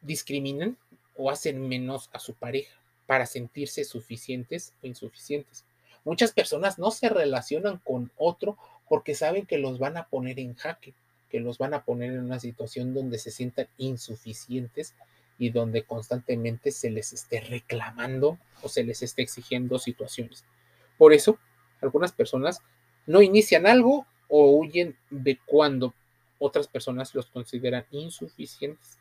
discriminan 0.00 0.76
o 1.16 1.30
hacen 1.30 1.68
menos 1.68 2.08
a 2.12 2.18
su 2.18 2.34
pareja 2.34 2.78
para 3.08 3.24
sentirse 3.24 3.84
suficientes 3.84 4.74
o 4.82 4.86
insuficientes. 4.86 5.64
Muchas 6.04 6.32
personas 6.32 6.78
no 6.78 6.90
se 6.90 7.08
relacionan 7.08 7.78
con 7.78 8.12
otro 8.18 8.58
porque 8.86 9.14
saben 9.14 9.46
que 9.46 9.56
los 9.56 9.78
van 9.78 9.96
a 9.96 10.08
poner 10.08 10.38
en 10.38 10.54
jaque, 10.54 10.92
que 11.30 11.40
los 11.40 11.56
van 11.56 11.72
a 11.72 11.84
poner 11.84 12.12
en 12.12 12.20
una 12.20 12.38
situación 12.38 12.92
donde 12.92 13.18
se 13.18 13.30
sientan 13.30 13.66
insuficientes 13.78 14.94
y 15.38 15.48
donde 15.48 15.84
constantemente 15.84 16.70
se 16.70 16.90
les 16.90 17.14
esté 17.14 17.40
reclamando 17.40 18.38
o 18.62 18.68
se 18.68 18.84
les 18.84 19.02
esté 19.02 19.22
exigiendo 19.22 19.78
situaciones. 19.78 20.44
Por 20.98 21.14
eso, 21.14 21.38
algunas 21.80 22.12
personas 22.12 22.60
no 23.06 23.22
inician 23.22 23.66
algo 23.66 24.06
o 24.28 24.50
huyen 24.50 24.98
de 25.08 25.38
cuando 25.46 25.94
otras 26.38 26.68
personas 26.68 27.14
los 27.14 27.24
consideran 27.24 27.86
insuficientes. 27.90 28.97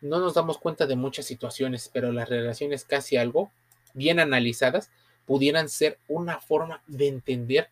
No 0.00 0.20
nos 0.20 0.34
damos 0.34 0.58
cuenta 0.58 0.86
de 0.86 0.96
muchas 0.96 1.26
situaciones, 1.26 1.90
pero 1.92 2.12
las 2.12 2.28
relaciones 2.28 2.84
casi 2.84 3.16
algo, 3.16 3.50
bien 3.94 4.20
analizadas, 4.20 4.90
pudieran 5.26 5.68
ser 5.68 5.98
una 6.08 6.40
forma 6.40 6.82
de 6.86 7.08
entender 7.08 7.68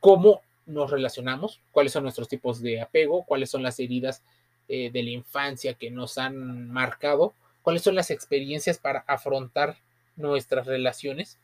cómo 0.00 0.42
nos 0.66 0.90
relacionamos, 0.90 1.60
cuáles 1.72 1.92
son 1.92 2.02
nuestros 2.02 2.28
tipos 2.28 2.60
de 2.60 2.80
apego, 2.80 3.24
cuáles 3.24 3.50
son 3.50 3.62
las 3.62 3.80
heridas 3.80 4.22
eh, 4.68 4.90
de 4.90 5.02
la 5.02 5.10
infancia 5.10 5.74
que 5.74 5.90
nos 5.90 6.18
han 6.18 6.70
marcado, 6.70 7.34
cuáles 7.62 7.82
son 7.82 7.94
las 7.94 8.10
experiencias 8.10 8.78
para 8.78 9.04
afrontar 9.06 9.78
nuestras 10.16 10.66
relaciones, 10.66 11.38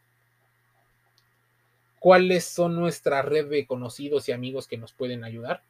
cuáles 1.98 2.44
son 2.44 2.74
nuestra 2.74 3.22
red 3.22 3.48
de 3.48 3.66
conocidos 3.66 4.28
y 4.28 4.32
amigos 4.32 4.66
que 4.66 4.76
nos 4.76 4.92
pueden 4.92 5.24
ayudar. 5.24 5.62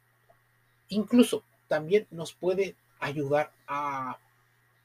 Incluso 0.89 1.43
también 1.67 2.07
nos 2.11 2.33
puede 2.33 2.75
ayudar 2.99 3.51
a 3.67 4.17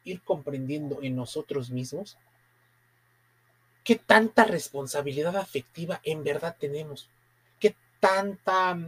ir 0.08 0.22
comprendiendo 0.22 1.00
en 1.02 1.16
nosotros 1.16 1.70
mismos 1.70 2.16
qué 3.84 3.96
tanta 3.96 4.44
responsabilidad 4.44 5.36
afectiva 5.36 6.00
en 6.04 6.22
verdad 6.24 6.56
tenemos, 6.58 7.08
qué 7.58 7.74
tanta 8.00 8.78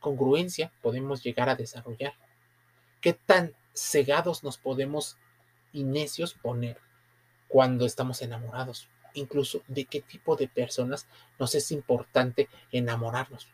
congruencia 0.00 0.72
podemos 0.80 1.22
llegar 1.22 1.48
a 1.48 1.56
desarrollar, 1.56 2.14
qué 3.00 3.12
tan 3.14 3.54
cegados 3.74 4.44
nos 4.44 4.58
podemos 4.58 5.16
y 5.72 5.84
necios 5.84 6.34
poner 6.34 6.78
cuando 7.48 7.86
estamos 7.86 8.22
enamorados, 8.22 8.88
incluso 9.14 9.62
de 9.66 9.86
qué 9.86 10.00
tipo 10.00 10.36
de 10.36 10.48
personas 10.48 11.06
nos 11.38 11.54
es 11.54 11.72
importante 11.72 12.48
enamorarnos. 12.70 13.48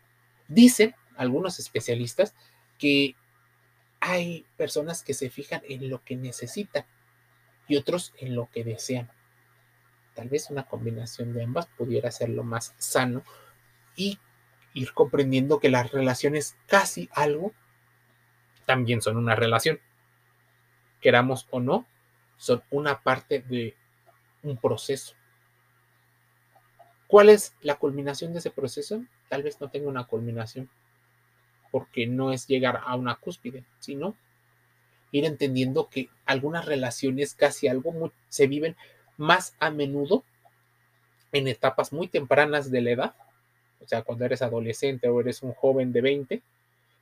Dicen 0.48 0.94
algunos 1.16 1.58
especialistas 1.58 2.34
que 2.78 3.14
hay 4.00 4.44
personas 4.58 5.02
que 5.02 5.14
se 5.14 5.30
fijan 5.30 5.62
en 5.66 5.88
lo 5.88 6.04
que 6.04 6.16
necesitan 6.16 6.84
y 7.68 7.77
otros 7.77 8.12
en 8.18 8.35
lo 8.35 8.48
que 8.50 8.64
desean. 8.64 9.11
Tal 10.14 10.29
vez 10.29 10.50
una 10.50 10.64
combinación 10.64 11.33
de 11.33 11.42
ambas 11.42 11.66
pudiera 11.66 12.11
ser 12.11 12.29
lo 12.29 12.44
más 12.44 12.74
sano 12.79 13.22
y 13.96 14.18
ir 14.72 14.92
comprendiendo 14.92 15.61
que 15.61 15.70
las 15.70 15.90
relaciones 15.90 16.57
casi 16.66 17.09
algo 17.12 17.53
también 18.66 19.03
son 19.03 19.16
una 19.16 19.35
relación. 19.35 19.81
Queramos 21.00 21.46
o 21.50 21.61
no, 21.61 21.87
son 22.37 22.62
una 22.70 23.03
parte 23.03 23.40
de 23.40 23.77
un 24.42 24.57
proceso. 24.57 25.14
¿Cuál 27.07 27.29
es 27.29 27.55
la 27.61 27.77
culminación 27.77 28.33
de 28.33 28.38
ese 28.38 28.50
proceso? 28.50 29.05
Tal 29.29 29.42
vez 29.42 29.61
no 29.61 29.70
tenga 29.70 29.88
una 29.88 30.05
culminación, 30.05 30.70
porque 31.70 32.07
no 32.07 32.33
es 32.33 32.46
llegar 32.46 32.81
a 32.85 32.96
una 32.96 33.16
cúspide, 33.16 33.64
sino 33.79 34.16
ir 35.18 35.24
entendiendo 35.24 35.88
que 35.88 36.09
algunas 36.27 36.66
relaciones, 36.66 37.35
casi 37.35 37.68
algo, 37.68 38.12
se 38.29 38.48
viven 38.48 38.74
más 39.16 39.55
a 39.61 39.70
menudo 39.70 40.24
en 41.31 41.46
etapas 41.46 41.92
muy 41.92 42.09
tempranas 42.09 42.70
de 42.72 42.81
la 42.81 42.90
edad, 42.90 43.14
o 43.81 43.87
sea, 43.87 44.03
cuando 44.03 44.24
eres 44.24 44.42
adolescente 44.42 45.09
o 45.09 45.20
eres 45.20 45.44
un 45.44 45.53
joven 45.53 45.92
de 45.92 46.00
20, 46.00 46.42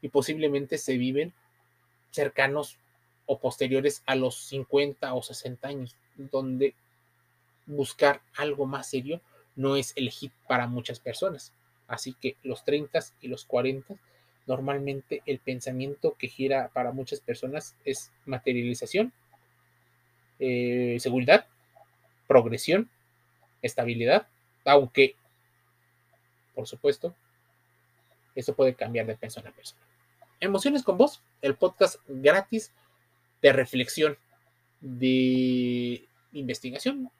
y 0.03 0.09
posiblemente 0.11 0.77
se 0.77 0.99
viven 0.99 1.33
cercanos 2.11 2.77
o 3.25 3.39
posteriores 3.39 4.03
a 4.05 4.15
los 4.15 4.37
50 4.37 5.15
o 5.15 5.23
60 5.23 5.69
años, 5.69 5.97
donde 6.17 6.75
buscar 7.65 8.21
algo 8.37 8.67
más 8.67 8.91
serio 8.91 9.23
no 9.57 9.77
es 9.77 9.95
el 9.97 10.11
hit 10.11 10.33
para 10.47 10.67
muchas 10.67 11.01
personas. 11.01 11.55
Así 11.87 12.15
que 12.21 12.37
los 12.43 12.63
30 12.65 13.01
y 13.23 13.29
los 13.29 13.47
40, 13.47 13.95
normalmente 14.47 15.23
el 15.27 15.39
pensamiento 15.39 16.17
que 16.19 16.29
gira 16.29 16.71
para 16.73 16.93
muchas 16.93 17.21
personas 17.21 17.77
es 17.85 18.11
materialización, 18.27 19.13
eh, 20.39 20.97
seguridad, 21.01 21.47
progresión, 22.27 22.91
estabilidad, 23.63 24.27
aunque, 24.65 25.15
por 26.55 26.67
supuesto, 26.67 27.15
eso 28.35 28.55
puede 28.55 28.75
cambiar 28.75 29.07
de 29.07 29.17
persona 29.17 29.51
a 29.51 29.53
persona. 29.53 29.81
Emociones 30.41 30.83
con 30.83 30.99
vos, 30.99 31.23
el 31.41 31.55
podcast 31.55 31.97
gratis 32.09 32.73
de 33.43 33.53
reflexión, 33.53 34.17
de 34.81 36.05
investigación, 36.33 37.11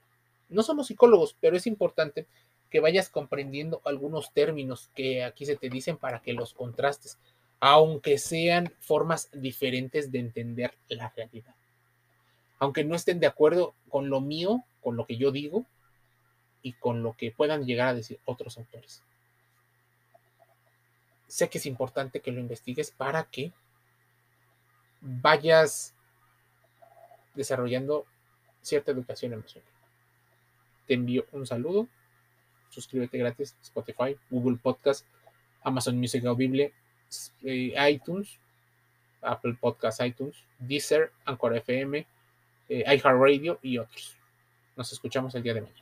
no 0.49 0.63
somos 0.63 0.89
psicólogos, 0.89 1.37
pero 1.41 1.57
es 1.57 1.67
importante 1.67 2.27
que 2.73 2.81
vayas 2.81 3.11
comprendiendo 3.11 3.83
algunos 3.85 4.33
términos 4.33 4.91
que 4.95 5.23
aquí 5.23 5.45
se 5.47 5.57
te 5.57 5.69
dicen 5.69 5.99
para 5.99 6.23
que 6.23 6.33
los 6.33 6.55
contrastes, 6.55 7.19
aunque 7.61 8.17
sean 8.17 8.73
formas 8.81 9.29
diferentes 9.33 10.11
de 10.11 10.19
entender 10.19 10.75
la 10.89 11.11
realidad. 11.11 11.55
Aunque 12.59 12.83
no 12.83 12.97
estén 12.97 13.21
de 13.21 13.27
acuerdo 13.27 13.75
con 13.91 14.09
lo 14.09 14.21
mío, 14.21 14.65
con 14.81 14.97
lo 14.97 15.05
que 15.05 15.19
yo 15.19 15.31
digo 15.31 15.67
y 16.63 16.73
con 16.73 17.03
lo 17.03 17.13
que 17.13 17.31
puedan 17.31 17.67
llegar 17.67 17.89
a 17.89 17.95
decir 17.95 18.19
otros 18.25 18.57
autores. 18.57 19.03
Sé 21.27 21.51
que 21.51 21.59
es 21.59 21.67
importante 21.67 22.21
que 22.21 22.33
lo 22.33 22.41
investigues 22.41 22.91
para 22.91 23.25
que 23.25 23.53
vayas 25.01 25.95
desarrollando 27.35 28.07
cierta 28.63 28.93
educación 28.93 29.35
emocional 29.35 29.73
te 30.87 30.95
envío 30.95 31.27
un 31.33 31.47
saludo. 31.47 31.89
Suscríbete 32.73 33.19
gratis 33.19 33.55
Spotify, 33.63 34.17
Google 34.31 34.57
Podcast, 34.57 35.07
Amazon 35.63 35.99
Music 35.99 36.25
Audible, 36.25 36.73
eh, 37.45 37.91
iTunes, 37.91 38.39
Apple 39.21 39.57
Podcast, 39.61 40.01
iTunes, 40.01 40.43
Deezer, 40.59 41.13
Anchor 41.27 41.55
FM, 41.57 42.07
eh, 42.69 42.85
iHeartRadio 42.87 43.59
y 43.63 43.77
otros. 43.77 44.17
Nos 44.75 44.91
escuchamos 44.91 45.35
el 45.35 45.43
día 45.43 45.55
de 45.55 45.61
mañana. 45.61 45.82